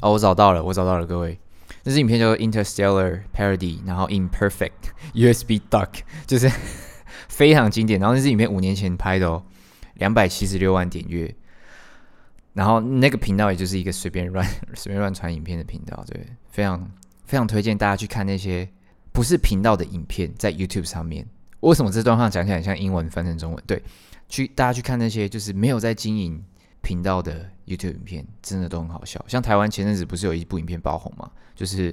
[0.00, 1.38] 哦，我找到了，我找到了，各位，
[1.84, 4.72] 这支影片叫做 Interstellar Parody，然后 Imperfect
[5.14, 6.50] USB Duck 就是
[7.30, 8.00] 非常经典。
[8.00, 9.44] 然后这支影片五年前拍的哦，
[9.94, 11.32] 两百七十六万点阅。
[12.56, 16.90] 然后那个频道也就是一个随便乱 随便乱传影片的频道，对，非常
[17.24, 18.68] 非常推荐大家去看那些
[19.12, 21.24] 不是频道的影片，在 YouTube 上面。
[21.60, 23.62] 为什么这段话讲起来像英文翻成中文？
[23.66, 23.82] 对，
[24.28, 26.42] 去大家去看那些就是没有在经营。
[26.82, 31.28] 频道的 YouTube 影片真的都很好笑，像台湾前阵子不是有一部影片爆红吗？
[31.52, 31.92] 就是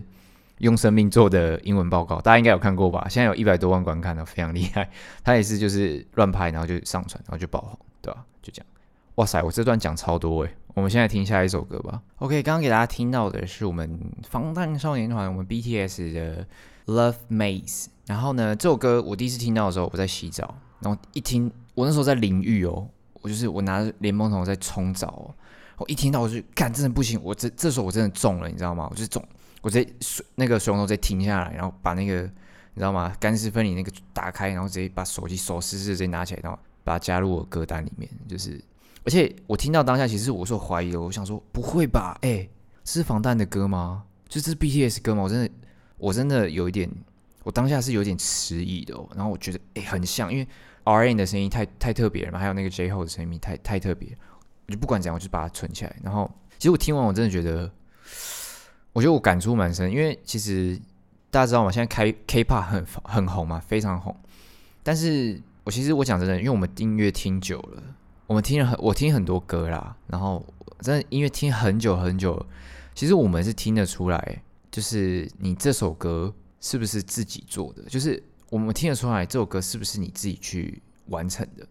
[0.59, 3.07] 用生命做的英文报告，大家应该有看过吧？
[3.09, 4.87] 现在有一百多万观看了，非常厉害。
[5.23, 8.67] 他也是就是乱拍，然后就上传，然后就爆红，对吧、就这样。
[9.15, 10.55] 哇塞，我这段讲超多诶。
[10.73, 12.01] 我们现在听下一首歌吧。
[12.17, 16.47] OK，刚刚给大家听到的是我们防弹少年团，我们 BTS 的
[16.87, 17.85] Love Maze。
[18.07, 22.87] 然后呢，这首歌我第一次听到的时候，我在洗澡，然后一听，我那时候在淋浴哦。
[23.21, 25.33] 我就是我拿着莲蓬头在冲澡，
[25.77, 28.85] 我一听到我就干，真的不行，我这这时候我真的中了，你知道吗？
[28.91, 29.23] 我就中，
[29.61, 33.15] 我直接水那个水龙头直接停下来，然后把那个你知道吗？
[33.19, 38.09] 干湿分离那个打开，然后直接把手机手湿湿直接拿起来，然后把它加入我歌单里面。
[38.27, 38.61] 就是，
[39.05, 42.17] 而且我听到当下，其实我是怀疑的，我想说不会吧？
[42.21, 42.47] 哎、
[42.83, 44.03] 这是防弹的歌吗？
[44.27, 45.23] 就是 BTS 歌吗？
[45.23, 45.49] 我真的
[45.97, 46.89] 我真的有一点，
[47.43, 49.07] 我当下是有点迟疑的，哦。
[49.15, 50.47] 然后我觉得哎、很像，因为。
[50.85, 54.09] R.N 的声音太太特别了嘛，还有那个 J Ho 的声音太太特别，
[54.67, 55.95] 我就不管怎样，我就把它存起来。
[56.03, 57.71] 然后，其实我听完，我真的觉得，
[58.91, 60.77] 我觉得我感触蛮深，因为其实
[61.31, 61.71] 大家知道吗？
[61.71, 64.13] 现在 K K-pop 很很红嘛，非常红。
[64.83, 67.81] 但是我其实我讲真的，因为我们音乐听久了，
[68.27, 70.45] 我们听了很我听很多歌啦，然后
[70.81, 72.45] 真的音乐听很久很久，
[72.93, 78.21] 其实我们是听得出来，就是你这首歌是不是自己做的，就是。
[78.49, 81.67] 我们听得出来这首歌是不是你自己去完成的？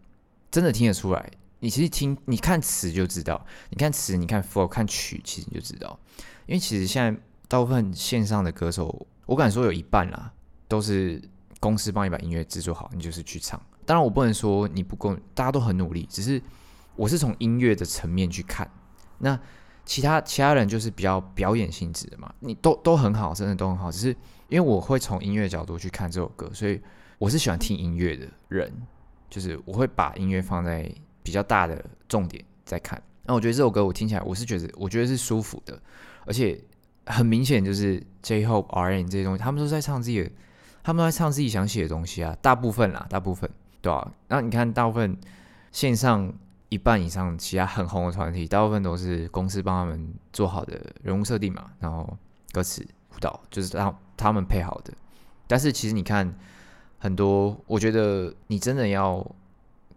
[0.51, 1.31] 真的听得出来。
[1.61, 3.47] 你其实听，你看词就知道。
[3.71, 5.97] 你看词，你看 flow，看曲，其实你就知道。
[6.47, 10.33] 因为其实现在大部分线上的歌手，我敢说有一半啦，
[10.67, 11.23] 都是
[11.61, 13.63] 公司帮你把音乐制作好，你就是去唱。
[13.87, 16.07] 当然，我不能说你不够，大家都很努力。
[16.11, 16.41] 只是
[16.97, 18.71] 我是从音乐的层面去看。
[19.19, 19.39] 那
[19.85, 24.17] 其他其他人就是比较表演性质的嘛，你都都很好，真的都很好，只是。
[24.49, 26.79] 因为我会从音乐角度去看这首歌，所以
[27.17, 28.71] 我是喜欢听音乐的人，
[29.31, 33.03] 就是我会把音乐放在比较大的重点在看。
[33.25, 35.81] 那我觉得这首歌我听起来，我是觉得我觉得是舒服的，
[36.27, 36.63] 而且
[37.07, 40.31] 很明显就是 J-Hope、R.N 这些东西，他们都在唱自己的，
[40.83, 43.51] 他们都在唱自己想写的东西啊，大部分啦，大部分。
[43.83, 45.19] 对啊，那你看大部分
[45.73, 46.33] 线上
[46.69, 52.17] 一半以上，其他很红的团体，大部分都是公司帮他们做好的人物设定嘛，然后
[52.53, 54.95] 歌词、舞蹈就是让他们配好的。
[55.49, 56.33] 但是其实你看
[56.99, 59.19] 很多，我觉得你真的要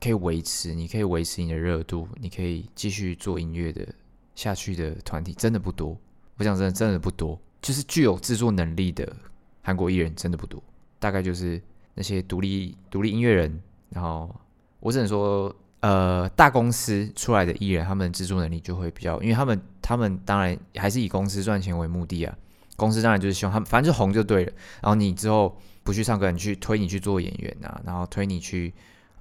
[0.02, 3.88] 可以维持，你可以维持你的热度，你可以继续做音乐的
[4.34, 5.96] 下去的团体，真的不多。
[6.38, 9.16] 我讲真的，真的不多，就是具有制作能力的
[9.62, 10.62] 韩国艺人真的不多，
[11.00, 11.62] 大概就是
[11.94, 13.62] 那些独立独立音乐人。
[13.90, 14.34] 然后
[14.80, 22.36] 我只能说，呃，大公司出来的艺人，他们的制作能力就会比较，因为他们他们当然还是以公司赚钱为目的啊。
[22.76, 24.52] 公司当然就是希望他们，反正就红就对了。
[24.82, 28.74] 然后你之后不去唱歌，你去推你去做演员啊，然后推你去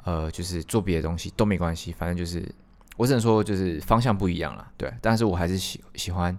[0.05, 1.93] 呃，就是做别的东西都没关系。
[1.93, 2.45] 反正就是
[2.97, 4.93] 我只能说，就是方向不一样了，对。
[5.01, 6.37] 但是我还是喜喜欢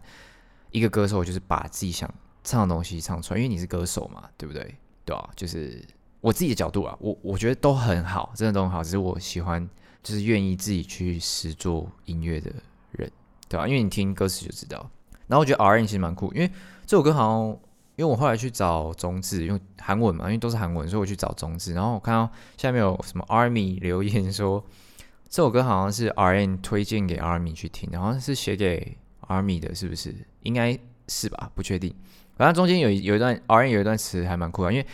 [0.71, 4.75] 一个歌手，就是把自己想唱的东西唱出来，因为你是歌手嘛，对不对？
[5.05, 5.81] 对啊，就是。
[6.25, 8.83] 我自己的角度啊，我我觉得都很好，真的都很好。
[8.83, 9.69] 只是我喜欢，
[10.01, 12.51] 就是愿意自己去实做音乐的
[12.93, 13.11] 人，
[13.47, 13.67] 对吧？
[13.67, 14.89] 因为你听歌词就知道。
[15.27, 16.49] 然后我觉得 R.N 其实蛮酷，因为
[16.87, 17.47] 这首歌好像，
[17.95, 21.73] 因为我后来去找中字，因为韩文嘛，因为都是韩文，所以我去找中字。
[21.73, 24.65] 然后我看到下面有什么 ARMY 留言说，
[25.29, 30.15] 这首歌好像是 R.N 推荐给 ARMY 去听，好像是写给 ARMY 的，是不是？
[30.41, 30.75] 应该
[31.07, 31.93] 是吧，不确定。
[32.35, 34.87] 反正中间有有一段 R.N 有一段词还蛮酷的，因为。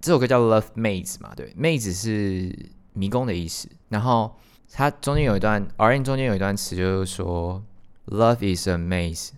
[0.00, 2.54] 这首歌叫《Love Maze》嘛，对，妹子是
[2.92, 3.68] 迷宫的意思。
[3.88, 4.36] 然后
[4.70, 7.64] 它中间有一段，R.N 中间有一段词，就是说
[8.06, 9.30] ，Love is a maze,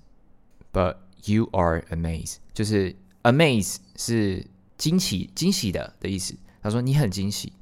[0.73, 4.47] but you are a maze，就是 amaze 是
[4.77, 6.37] 惊奇、惊喜的的意思。
[6.63, 7.53] 他说你很惊喜，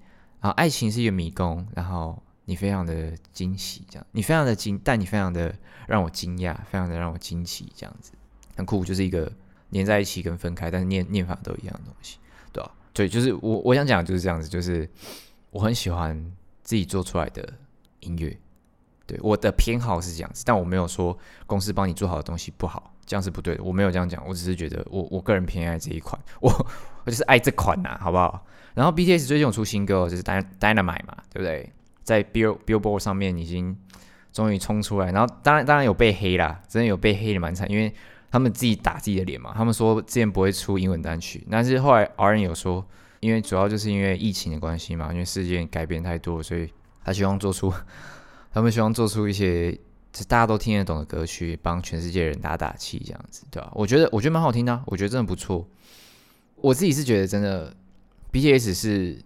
[0.41, 5.55] 然后爱情是一个迷宫，然后你非常的惊喜，这样你非常的惊，但你非常的
[5.87, 8.11] 让我惊讶，非常的让我惊奇，这样子
[8.57, 9.31] 很酷，就是一个
[9.71, 12.19] 连在一起跟分开，但是念念法都一样的东西。
[12.99, 14.89] 对，就是我我想讲就是这样子，就是
[15.51, 16.21] 我很喜欢
[16.65, 17.49] 自己做出来的
[18.01, 18.37] 音乐。
[19.07, 23.63] 对，我的偏好是这样子，但我没有说公司帮你做好的东西不好，这样是不对的。
[23.63, 26.51] 我没有这样讲，我只是觉得我我个人偏爱这一款，我
[27.05, 28.45] 我就是爱这款呐，好不好？
[28.75, 31.73] 然后 BTS 最近有出新歌，就是 Dynamite 嘛，对不对？
[32.03, 33.79] 在 Bill Billboard 上面已经
[34.33, 37.95] 终于冲出来，然后当然当然有被黑啦，真的有被黑的蛮惨，因为。
[38.31, 42.87] 他们自己打自己的脸嘛，他们说之前不会出英文单曲，但是后来 R.N 有说，
[43.21, 46.69] 因为主要就是因为疫情的关系嘛，因为世界改变太多，所以
[47.03, 47.73] 他希望做出，
[48.53, 49.73] 他们希望做出一些
[50.29, 53.73] 大家都听得懂的歌曲，帮全世界人打打气，这样子，对吧？
[53.75, 55.67] 我觉得我觉得蛮好听的，我觉得真的不错。
[56.57, 57.75] 我自己是觉得真的
[58.31, 59.19] ，BTS 是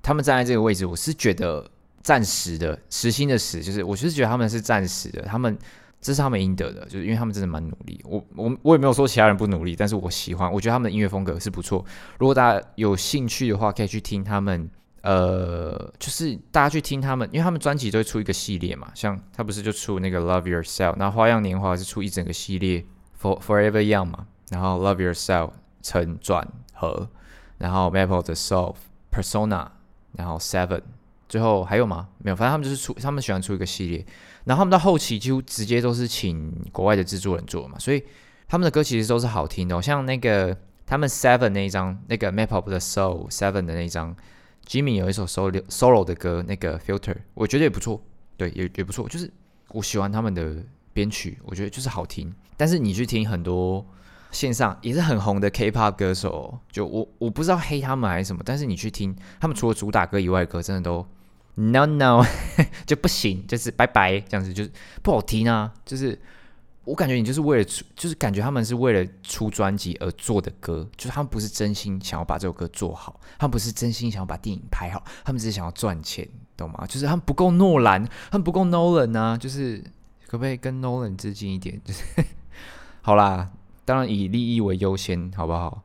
[0.00, 1.70] 他们站在这个位置，我是觉得
[2.02, 5.58] 暂时的，时薪的实，就是我就是觉得他们是暂时的，他们。
[6.00, 8.00] 这是他们应得的，就是因为他们真的蛮努力。
[8.04, 11.84] 我我我也没有说其他人不努力，但是我喜欢，我觉得他们的音乐风格是不错。
[12.18, 14.70] 如果大家有兴趣的话，可以去听他们。
[15.02, 18.90] 呃，就是大家去听他们，因为他们专辑都会出一个系列嘛。
[18.92, 22.84] 像他不是就出那个 Love Yourself，然后花样年华是出一整个系列
[23.22, 24.26] For Forever Young 嘛。
[24.50, 27.08] 然后 Love Yourself 成转合，
[27.58, 28.74] 然后 Map of the Soul
[29.12, 29.68] Persona，
[30.16, 30.80] 然后 Seven，
[31.28, 32.08] 最后还有吗？
[32.18, 34.04] 没有，反正他们就是出，他们喜欢出一个系列。
[34.46, 38.00] 然后他们到后期几乎直接都是请国外的制作人做嘛，所以
[38.46, 39.82] 他们的歌其实都是好听的哦。
[39.82, 40.56] 像那个
[40.86, 44.14] 他们 Seven 那一张，那个 Map of the Soul Seven 的那一张
[44.64, 48.00] ，Jimmy 有一首 solo solo 的歌，那个 Filter，我觉得也不错，
[48.36, 49.08] 对，也也不错。
[49.08, 49.28] 就是
[49.70, 52.32] 我喜欢他们的编曲，我觉得就是好听。
[52.56, 53.84] 但是你去听很多
[54.30, 61.04] 线上也是很红的 K-pop 歌手，就我我不知道黑他们还是什么，但是你去听他们除了主打歌以外的歌，真的都。
[61.58, 62.22] No no
[62.86, 64.70] 就不行，就是拜拜这样子，就是
[65.02, 65.72] 不好听啊。
[65.86, 66.18] 就是
[66.84, 76.86] 我感觉你就是为了出，就是感觉他们是为了出专辑而做的歌，就是他们不是真心想要把这首歌做好，他们不是真心想要把电影拍好，他们只是想要赚钱，懂吗？
[76.86, 79.82] 就是他们不够诺兰，他们不够 Nolan 啊，就是
[80.26, 81.80] 可不可以跟 Nolan 致敬一点？
[81.82, 82.04] 就是
[83.00, 83.50] 好啦，
[83.86, 85.82] 当然以利益为优先，好不好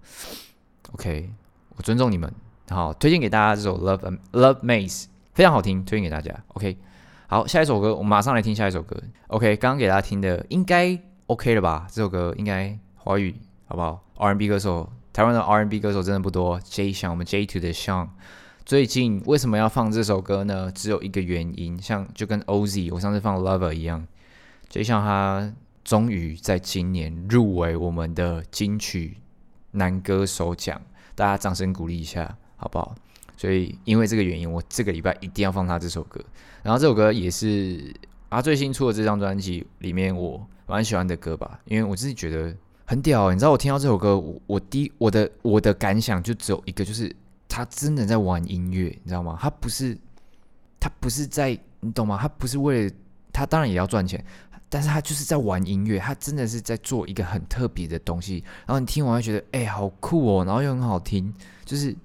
[0.92, 1.32] ？OK，
[1.78, 2.30] 我尊重你们，
[2.70, 5.06] 好，推荐给大家这首 Love Love Maze。
[5.34, 6.44] 非常好听，推荐给大家。
[6.50, 6.78] OK，
[7.28, 9.02] 好，下一首歌，我们马上来听下一首歌。
[9.28, 11.88] OK，刚刚给大家听的应该 OK 了吧？
[11.90, 13.34] 这首歌应该华语
[13.66, 16.60] 好不好？R&B 歌手，台湾的 R&B 歌手真的不多。
[16.60, 18.10] Jay Sean，我们 J to 的 Sean，
[18.66, 20.70] 最近为什么要放这首歌呢？
[20.76, 24.06] 只有一个原因，像就跟 OZ 我上次放 Lover 一样
[24.70, 25.54] ，Jay Sean 他
[25.86, 29.18] 终于在今年入围我们的金曲
[29.72, 30.82] 男歌手奖，
[31.16, 32.94] 大家掌声鼓励一下，好不好？
[33.42, 36.24] 所以，因为这个原因，我这个礼拜一定要放他这首歌。
[36.62, 37.92] 然后这首歌也是
[38.30, 43.34] 他最新出的这张专辑里面我蛮喜欢的歌吧，因为我自己觉得很屌。
[43.34, 47.12] 你知道，我听到这首歌，我我第一我的我的感想就只有一个，就是
[47.50, 49.36] 他真的在玩音乐，你知道吗？
[49.42, 49.98] 他不是
[50.80, 52.20] 他不是在，你懂吗？
[52.22, 52.96] 他不是为了，
[53.34, 54.24] 他当然也要赚钱，
[54.70, 58.44] 但是他就是在玩音乐，他真的是在做一个很特别的东西。
[58.68, 61.34] 然后你听完会觉得，哎，好酷哦，然后又很好听，
[61.66, 61.96] 就是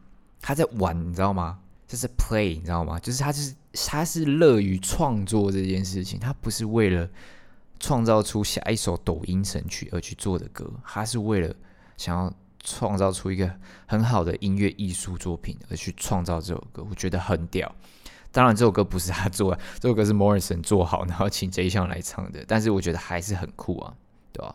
[0.47, 1.59] 他在玩，你知道吗？
[1.89, 3.01] 就是 play，你知道吗？
[3.01, 3.53] 就是他就是
[3.89, 7.09] 他是乐于创作这件事情，他不是为了
[7.81, 11.53] 创造出下一首抖音神曲而去做的歌，他是为了
[11.97, 13.53] 想要创造出一个
[13.87, 17.75] 很好的音乐艺术作品而去创造这首歌，我觉得很屌。
[18.31, 22.45] 当然，这首歌不是他做的，这首歌是 Morrison 做好，然后请 Jay Sean 来唱的。
[22.47, 23.93] 但是我觉得还是很酷啊，
[24.31, 24.55] 对吧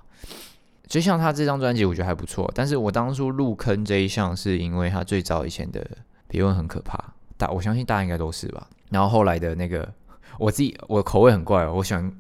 [0.92, 5.82] 就像他这张专辑我觉得还不错，但是我当初入坑这一项是因为他最早以前的
[6.28, 7.02] 别问很可怕，
[7.38, 8.68] 大我相信大家应该都是吧。
[8.90, 9.90] 然后后来的那个，
[10.38, 12.12] 我自己我口味很怪哦，我喜欢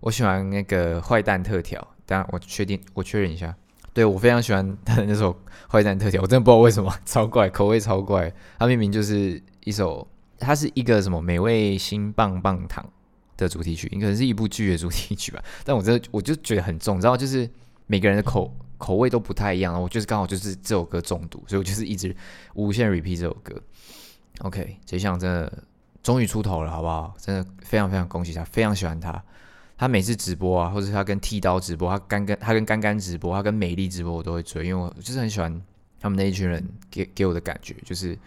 [0.00, 3.54] 我喜欢那个坏蛋特调，当然我确定我确认一下。
[3.92, 5.30] 对，我非常喜欢他的那首
[5.70, 8.32] 《坏蛋特调》，我真的不知道为什么，超怪，口味超怪。
[8.58, 12.82] 他明明就是一首，它是一个什么美味新棒棒糖
[13.36, 15.42] 的主题曲，应该是一部剧的主题曲吧。
[15.64, 17.46] 但我真的我就觉得很重，你知道，就是
[17.86, 19.80] 每个人的口口味都不太一样。
[19.80, 22.14] 我就是刚好就是这首歌中毒，所以我就是一直
[22.54, 23.60] 无限 repeat 这首歌。
[24.40, 25.62] OK，这项真的
[26.02, 27.14] 终于出头了，好不好？
[27.18, 29.22] 真的非常非常恭喜他，非常喜欢他。
[29.78, 35.62] 他每次直播啊，或者是他跟剃刀直播，他干跟他跟干干直播，他跟美丽直播，我都会追，因为我就是很喜欢
[36.00, 38.18] 他们那一群人给给我的感觉，就是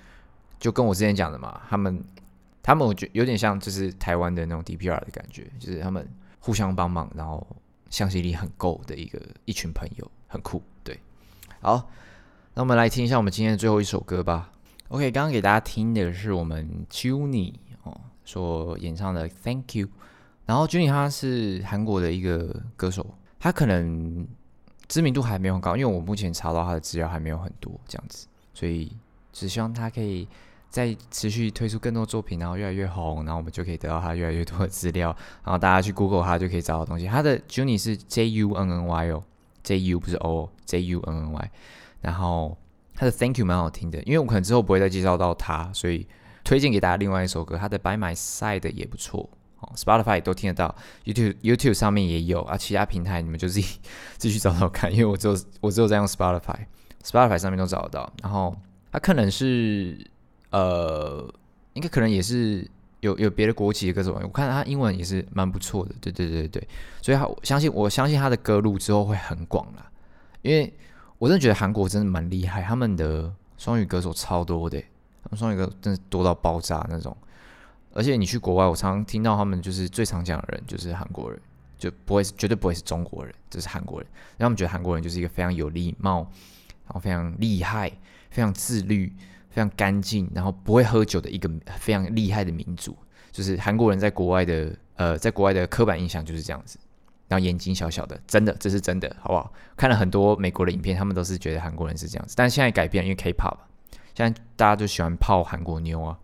[0.59, 2.03] 就跟我之前讲的嘛，他们
[2.61, 6.07] 他们我觉得有点像就是台湾的那种 DPR 的感觉，就是他们
[6.39, 7.45] 互相帮忙，然后
[7.89, 10.61] 向心力很够的一个一群朋友，很酷。
[10.83, 10.99] 对，
[11.61, 11.89] 好，
[12.53, 14.51] 那我们来听一下我们今天的最后一首歌吧。
[14.89, 19.87] OK，刚刚给大家听的是我们 Juni 哦所演唱的 Thank You。
[20.45, 23.05] 然后 Juni 他是韩国的一个歌手，
[23.39, 24.27] 他可能
[24.87, 28.91] 知名度还没有很高，因为我目前查到他的资料还没有很多这样子，所以
[29.31, 30.27] 只希望他可以
[30.69, 37.05] 再持续推出更多作品，然后越来越红，然后我们就可以得到他越来越多的资料，然后大家去 Google 他就可以找到东西。
[37.07, 39.23] 他的 Juni 是 J U N N Y 哦
[39.63, 41.51] ，J U 不是 O，J U N N Y。
[42.01, 42.57] 然后
[42.93, 46.07] 他的 Thank You 蛮好听的，因为我可能之后不会再介绍到他，所以
[46.43, 49.29] 推荐给大家另外一首歌，他的 By My Side 也不错。
[49.61, 53.79] 哦 Spotify 都听得到，YouTube YouTube 上面也有啊，其他平台你们就自己
[54.17, 58.09] 自己去找找看，因为我只有我只有在用 Spotify，Spotify 上面都找得到。
[58.23, 58.55] 然后
[58.89, 59.99] 他可能是
[60.51, 61.33] 呃，
[61.73, 62.67] 应该可能也是
[63.01, 66.67] 有有别的国籍的歌手，我看他英文也是蛮不错的，对对对对，
[67.01, 69.89] 所以他我相信我相信他的歌路之后会很广啦，
[70.41, 70.73] 因为
[71.17, 74.79] 我真的觉得韩国真的蛮厉害，他们的双语歌手超多的，
[75.23, 77.15] 他们双语歌真的多到爆炸那种。
[77.91, 81.41] 而且你去国外，我常常听到他们就是最常讲的人就是韩国人，
[81.77, 84.07] 就不会是绝对不会是中国人，就是韩国人。
[84.37, 86.19] 让他们觉得韩国人就是一个非常有礼貌，
[86.85, 87.91] 然后非常厉害、
[88.29, 89.11] 非常自律、
[89.59, 92.95] 非常干净，然后不会喝酒的一个非常厉害的民族。
[93.31, 96.79] 就是韩国人在国外的呃，在国外的刻板印象就是这样子。
[97.27, 99.53] 然后眼睛小小的，真的这是真的，好不好？
[99.75, 102.33] 看了很多美国的影片，他们都是觉得韩国人是这样子。
[102.37, 103.57] 但现在改变，因为 K-pop，
[104.15, 106.17] 现在大家就喜欢泡韩国妞啊。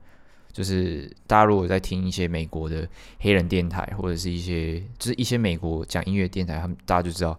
[0.52, 2.88] 就是大家如果在听一些美国的
[3.19, 7.38] 黑人电台，或者是一些就是一些美国讲音乐电台，他们大家就知道，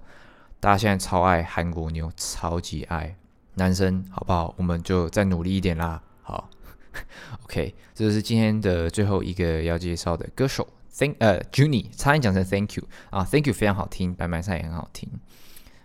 [0.60, 3.16] 大家现在超爱韩国妞，超级爱
[3.56, 4.54] 男生，好不好？
[4.56, 6.02] 我们就再努力一点啦。
[6.22, 6.48] 好，
[7.44, 15.08] OK，这就是今天的最后一个要介绍的歌手，Thank 呃 Juni，差点讲成 Thank you 啊，Thank you 非常好听，白白菜也很好听。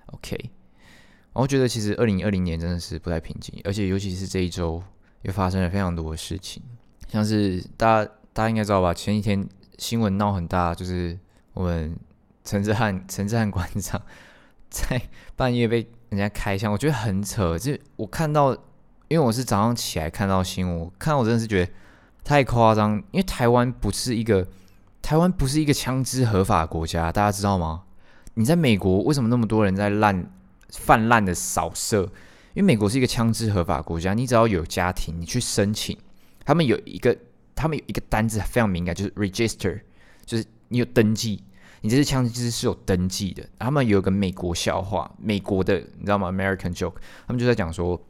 [0.07, 0.37] OK，
[1.33, 4.83] 我觉得其实二零二零年真的是不太平静，而且尤其是这一周
[5.21, 6.61] 又发生了非常多的事情。
[7.07, 8.93] 像是大家大家应该知道吧？
[8.93, 11.17] 前几天新闻闹很大，就是
[11.53, 11.95] 我们
[12.43, 14.01] 陈志汉陈志汉馆长
[14.69, 15.01] 在
[15.35, 17.57] 半夜被人家开枪，我觉得很扯。
[17.57, 18.51] 就我看到，
[19.07, 21.71] 因为我是早上起来看到新闻，我看我真的是觉得
[22.21, 22.97] 太夸张。
[23.11, 24.45] 因为台湾不是一个
[25.01, 27.83] 台湾不是一个枪支合法国家，大家知道吗？
[28.33, 30.29] 你在美国为什么那么多人在滥
[30.69, 32.01] 泛滥的扫射？
[32.53, 35.97] 因为美国是一个枪支合法国家，你只要有家庭，你去申请。
[36.43, 37.15] 他们有一个，
[37.55, 39.79] 他们有一个单字非常敏感，就是 register，
[40.25, 41.41] 就是你有登记，
[41.81, 43.43] 你这支枪其实是有登记的。
[43.59, 46.95] 他们有一个美国笑话，美国的你知道吗？American joke，
[47.27, 48.01] 他们就在讲说，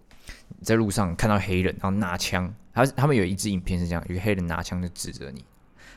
[0.61, 5.43] 在路上看到黑人，然后拿枪，他他们有一支影片是这样，有个黑人拿枪就指着你，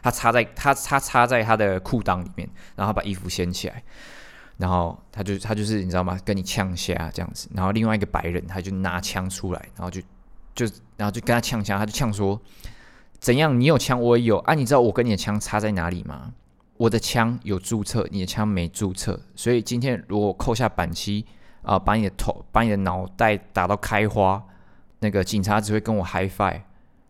[0.02, 3.82] 他插在他他插在他的裤裆里面，然后把衣服掀起来，
[4.56, 6.18] 然后他就他就是你知道吗？
[6.24, 10.00] 跟你呛下这样子，然后另外一个白人他就拿枪出来，然后就。
[10.54, 10.64] 就
[10.96, 12.40] 然后就跟他呛枪，他就呛说
[13.18, 13.58] ：“怎样？
[13.58, 14.54] 你有枪，我也有啊！
[14.54, 16.32] 你知道我跟你的枪差在哪里吗？
[16.76, 19.20] 我的枪有注册，你的枪没注册。
[19.34, 21.24] 所以今天如果扣下扳机
[21.62, 24.44] 啊，把你的头、把你的脑袋打到开花，
[24.98, 26.60] 那个警察只会跟我 high five，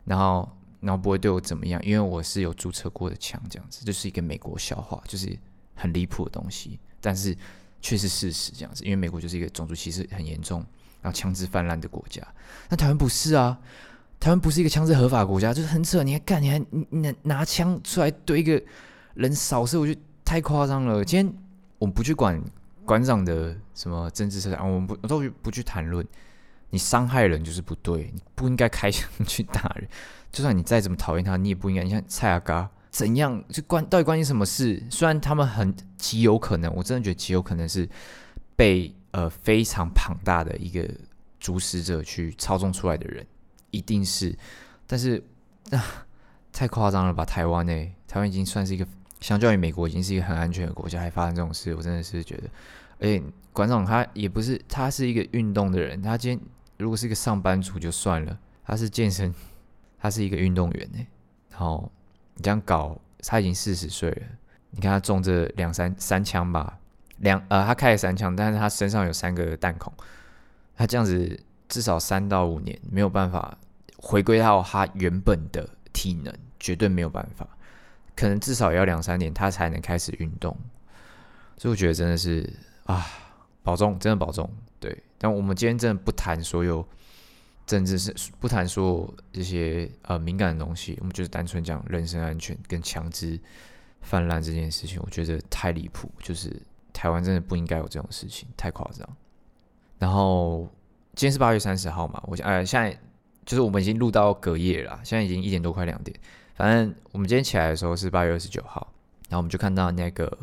[0.04, 0.48] 然后
[0.80, 5.36] 然后不会对我怎么样，因为我是有注册过的枪，这样子就是一个美国笑话，就是
[5.74, 7.36] 很离谱的东西，但是
[7.80, 10.64] 却是事实这样子，因为美国就是一个种族歧视很严重，
[11.00, 12.22] 然后枪支泛滥的国家，
[12.68, 13.58] 那台湾不是啊，
[14.20, 18.62] 台湾不是一个枪支合法国家，就是很扯，你还干，你还你你拿枪出来对一个
[19.14, 21.04] 人少是，我觉得太夸张了。
[21.04, 21.34] 今天
[21.78, 22.42] 我们不去管
[22.84, 26.06] 馆长的什么政治色彩，我们不我都不去谈论。
[26.70, 29.88] 你伤害人就是不对，你不应该开枪去打人。
[30.32, 31.84] 就算你再怎么讨厌他，你也不应该。
[31.84, 34.82] 你像蔡阿嘎怎样，就关到底关你什么事？
[34.90, 37.88] 虽然他们很极有可能，我真的觉得极有可能是
[38.56, 40.88] 被呃非常庞大的一个
[41.38, 43.24] 主使者去操纵出来的人，
[43.70, 44.36] 一定是。
[44.88, 45.22] 但是
[45.70, 46.04] 啊，
[46.52, 47.24] 太夸张了吧？
[47.24, 47.72] 台湾呢、
[48.08, 48.84] 台湾已经算是一个
[49.24, 52.42] 相较于美国已经是一个很安全的国家，还发生这种事，我真的是觉得。
[52.98, 53.22] 而且
[53.54, 56.46] 馆长他也不是，他是一个运动的人，他今天。
[56.76, 59.32] 如果是一个上班族就算了，他是健身，
[59.98, 60.98] 他是一个运动员呢。
[61.48, 61.90] 然后
[62.34, 64.22] 你这样搞，他已经四十岁了。
[64.72, 66.78] 你看他中这两三三枪吧，
[67.18, 69.90] 两呃他开了三枪，但是他身上有三个弹孔，
[70.76, 73.56] 他这样子至少三到五年没有办法
[73.96, 77.48] 回归到他原本的体能，绝对没有办法。
[78.16, 80.56] 可能至少也要两三年他才能开始运动。
[81.56, 82.52] 所以我觉得真的是
[82.84, 83.06] 啊，
[83.62, 84.48] 保重，真的保重。
[84.80, 86.86] 对，但我们今天真的不谈所有
[87.66, 93.38] 政治是不谈所有这些呃敏感的东西，我们就是单纯讲人身安全跟枪支
[94.02, 96.54] 泛滥这件事情，我觉得太离谱，就是
[96.92, 99.08] 台湾真的不应该有这种事情，太夸张。
[99.98, 100.68] 然后
[101.14, 102.94] 今天是八月三十号嘛，我想哎，现在
[103.46, 106.14] 就是我们已经录到隔夜了，现在已经一点多快两点，
[106.54, 108.92] 反正我们今天起来的时候是八月二十九号，
[109.28, 110.38] 然后我们就看到那个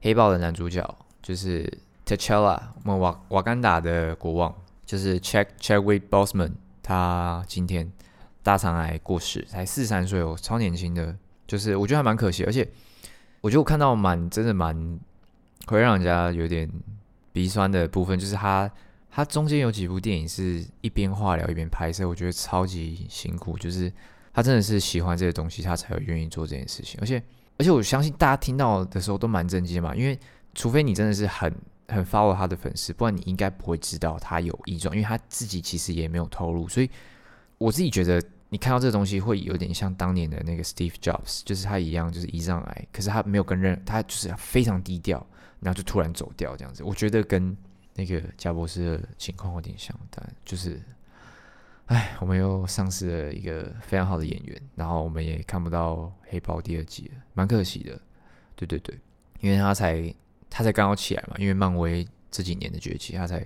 [0.00, 1.78] 黑豹的男主角就是。
[2.04, 4.52] T'Challa，我们瓦瓦干达的国王
[4.84, 6.50] 就是 Chad Chadwick Boseman，
[6.82, 7.90] 他今天
[8.42, 11.16] 大肠癌过世，才四十三岁哦，超年轻的，
[11.46, 12.68] 就是我觉得还蛮可惜，而且
[13.40, 14.98] 我觉得我看到蛮真的蛮
[15.66, 16.68] 会让人家有点
[17.32, 18.68] 鼻酸的部分，就是他
[19.08, 23.90] 他中间有几部电影是一边化疗一边拍摄，我觉得超级辛苦，就是
[24.32, 27.22] 他真的是喜欢这些东西，他才会愿意做这件事情，而且
[27.58, 30.18] 而且我相信大家听到的时候都蛮震惊嘛，因为
[30.54, 31.54] 除非你真的是很。
[31.88, 36.66] 很 follow 他的粉丝，不然你应该不会知道他有异状，因为他自己其实也没有透露。
[36.66, 36.88] 所以
[37.58, 45.26] 我自己觉得，你看到这个东西会有点像当年的那个 Steve Jobs，就是他一样，就是胰脏癌，可是他没有跟任，他就是非常低调，
[45.60, 46.82] 然后就突然走掉这样子。
[46.82, 47.54] 我觉得跟
[47.94, 50.80] 那个贾博士的情况有点像，但就是，
[51.86, 58.00] 哎，我们又丧失了一个非常好的演员，然后我们也看不到黑豹第二季了，蛮可惜的。
[58.56, 58.98] 对对对，
[59.40, 60.14] 因为他才。
[60.54, 63.38] 他才刚要起来嘛，因为漫威这几年的崛起，他才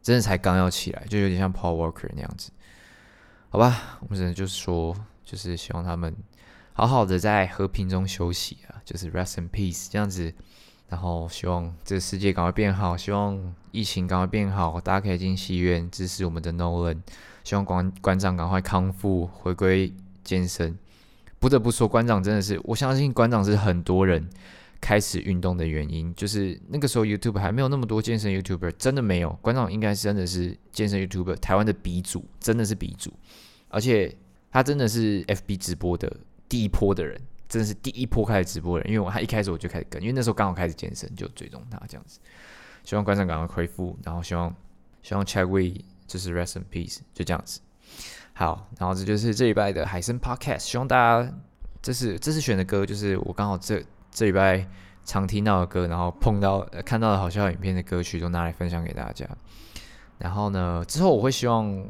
[0.00, 2.52] 真的才刚要起来，就有点像 Paul Walker 那样子，
[3.48, 3.98] 好吧？
[3.98, 6.14] 我们只能就是说，就是希望他们
[6.72, 10.32] 好好的在和平中休息啊，就是 Rest in Peace 这样子，
[10.88, 17.00] 然后希望这个世界赶快变好，希望疫情赶快变好，大家可以进戏院支持我们的 Nolan，
[17.44, 20.76] 希望馆馆长赶快康复，回归健身。
[21.38, 24.28] 不得不说，馆长真的是，我相信馆长是很多人。
[24.84, 29.30] 开始运动的原因，就是那个时候 YouTube 还没有那么多健身 YouTuber，真的没有。
[29.40, 33.12] 馆长应该真的是健身 YouTuber，台湾的鼻祖，真的是鼻祖。
[33.68, 34.12] 而且
[34.50, 36.12] 他真的是 FB 直播的
[36.48, 37.16] 第一波的人，
[37.48, 38.92] 真的是第一波开始直播的人。
[38.92, 42.18] 因为我他一开始我就开始跟，因为那时候刚好开始健身，就追踪他这样子。
[42.82, 44.52] 希望馆长赶快恢复，然后希望
[45.00, 45.80] 希望 Chadwick
[46.12, 47.60] 就是 Rest in Peace，就这样子。
[48.34, 51.32] 好，然后这就是这礼拜的海参 Podcast，希望大家
[51.80, 53.82] 这是这次选的歌，就是我刚好这。
[54.14, 54.68] 这礼拜
[55.06, 59.26] 常听到的歌，然后碰到、呃、看到的好笑影片的歌曲，都拿来分享给大家。
[60.18, 61.82] 然后呢，之后我会希望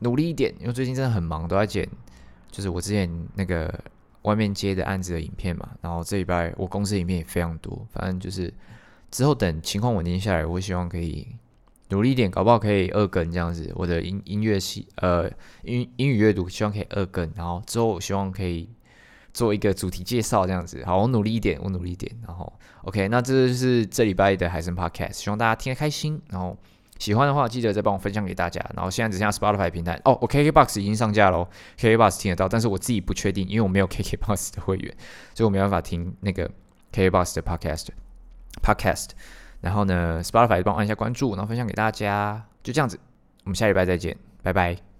[0.00, 1.88] 努力一点，因为最近真的很忙，都在剪，
[2.50, 3.72] 就是我之前那个
[4.22, 5.68] 外面接的案子的影片嘛。
[5.80, 8.52] 然后这礼拜我公司影片也非常多，反正就是
[9.12, 11.28] 之后等情况稳定下来，我会希望可以
[11.92, 13.70] 努力一点，搞不好可以二更这样子。
[13.76, 15.30] 我的音音乐系呃
[15.62, 18.68] 英英语阅读，希望可以二更，然后之后我希望可以。
[19.34, 22.52] 做一个主题介绍这样子，好，我努力一点，我努力一点，然后
[22.84, 26.54] OK，那这就是这礼拜的海参 Podcast，希望大家听得开心，然后
[26.98, 34.94] 喜欢的话记得再帮我分享给大家，然后现在只剩下 Spotify 平台哦，我 KKBOX 已经上架喽，KKBOX 听得到，但是我自己不确定，因为我没有 KKBOX 的会员，
[35.34, 36.50] 所以我没办法听那个
[36.92, 37.86] KKBOX 的 Podcast
[38.62, 39.08] Podcast，
[39.62, 43.00] 然后呢 Spotify 帮我按一下关注，然后分享给大家，就这样子，
[43.44, 44.91] 我们下礼拜再见，拜拜。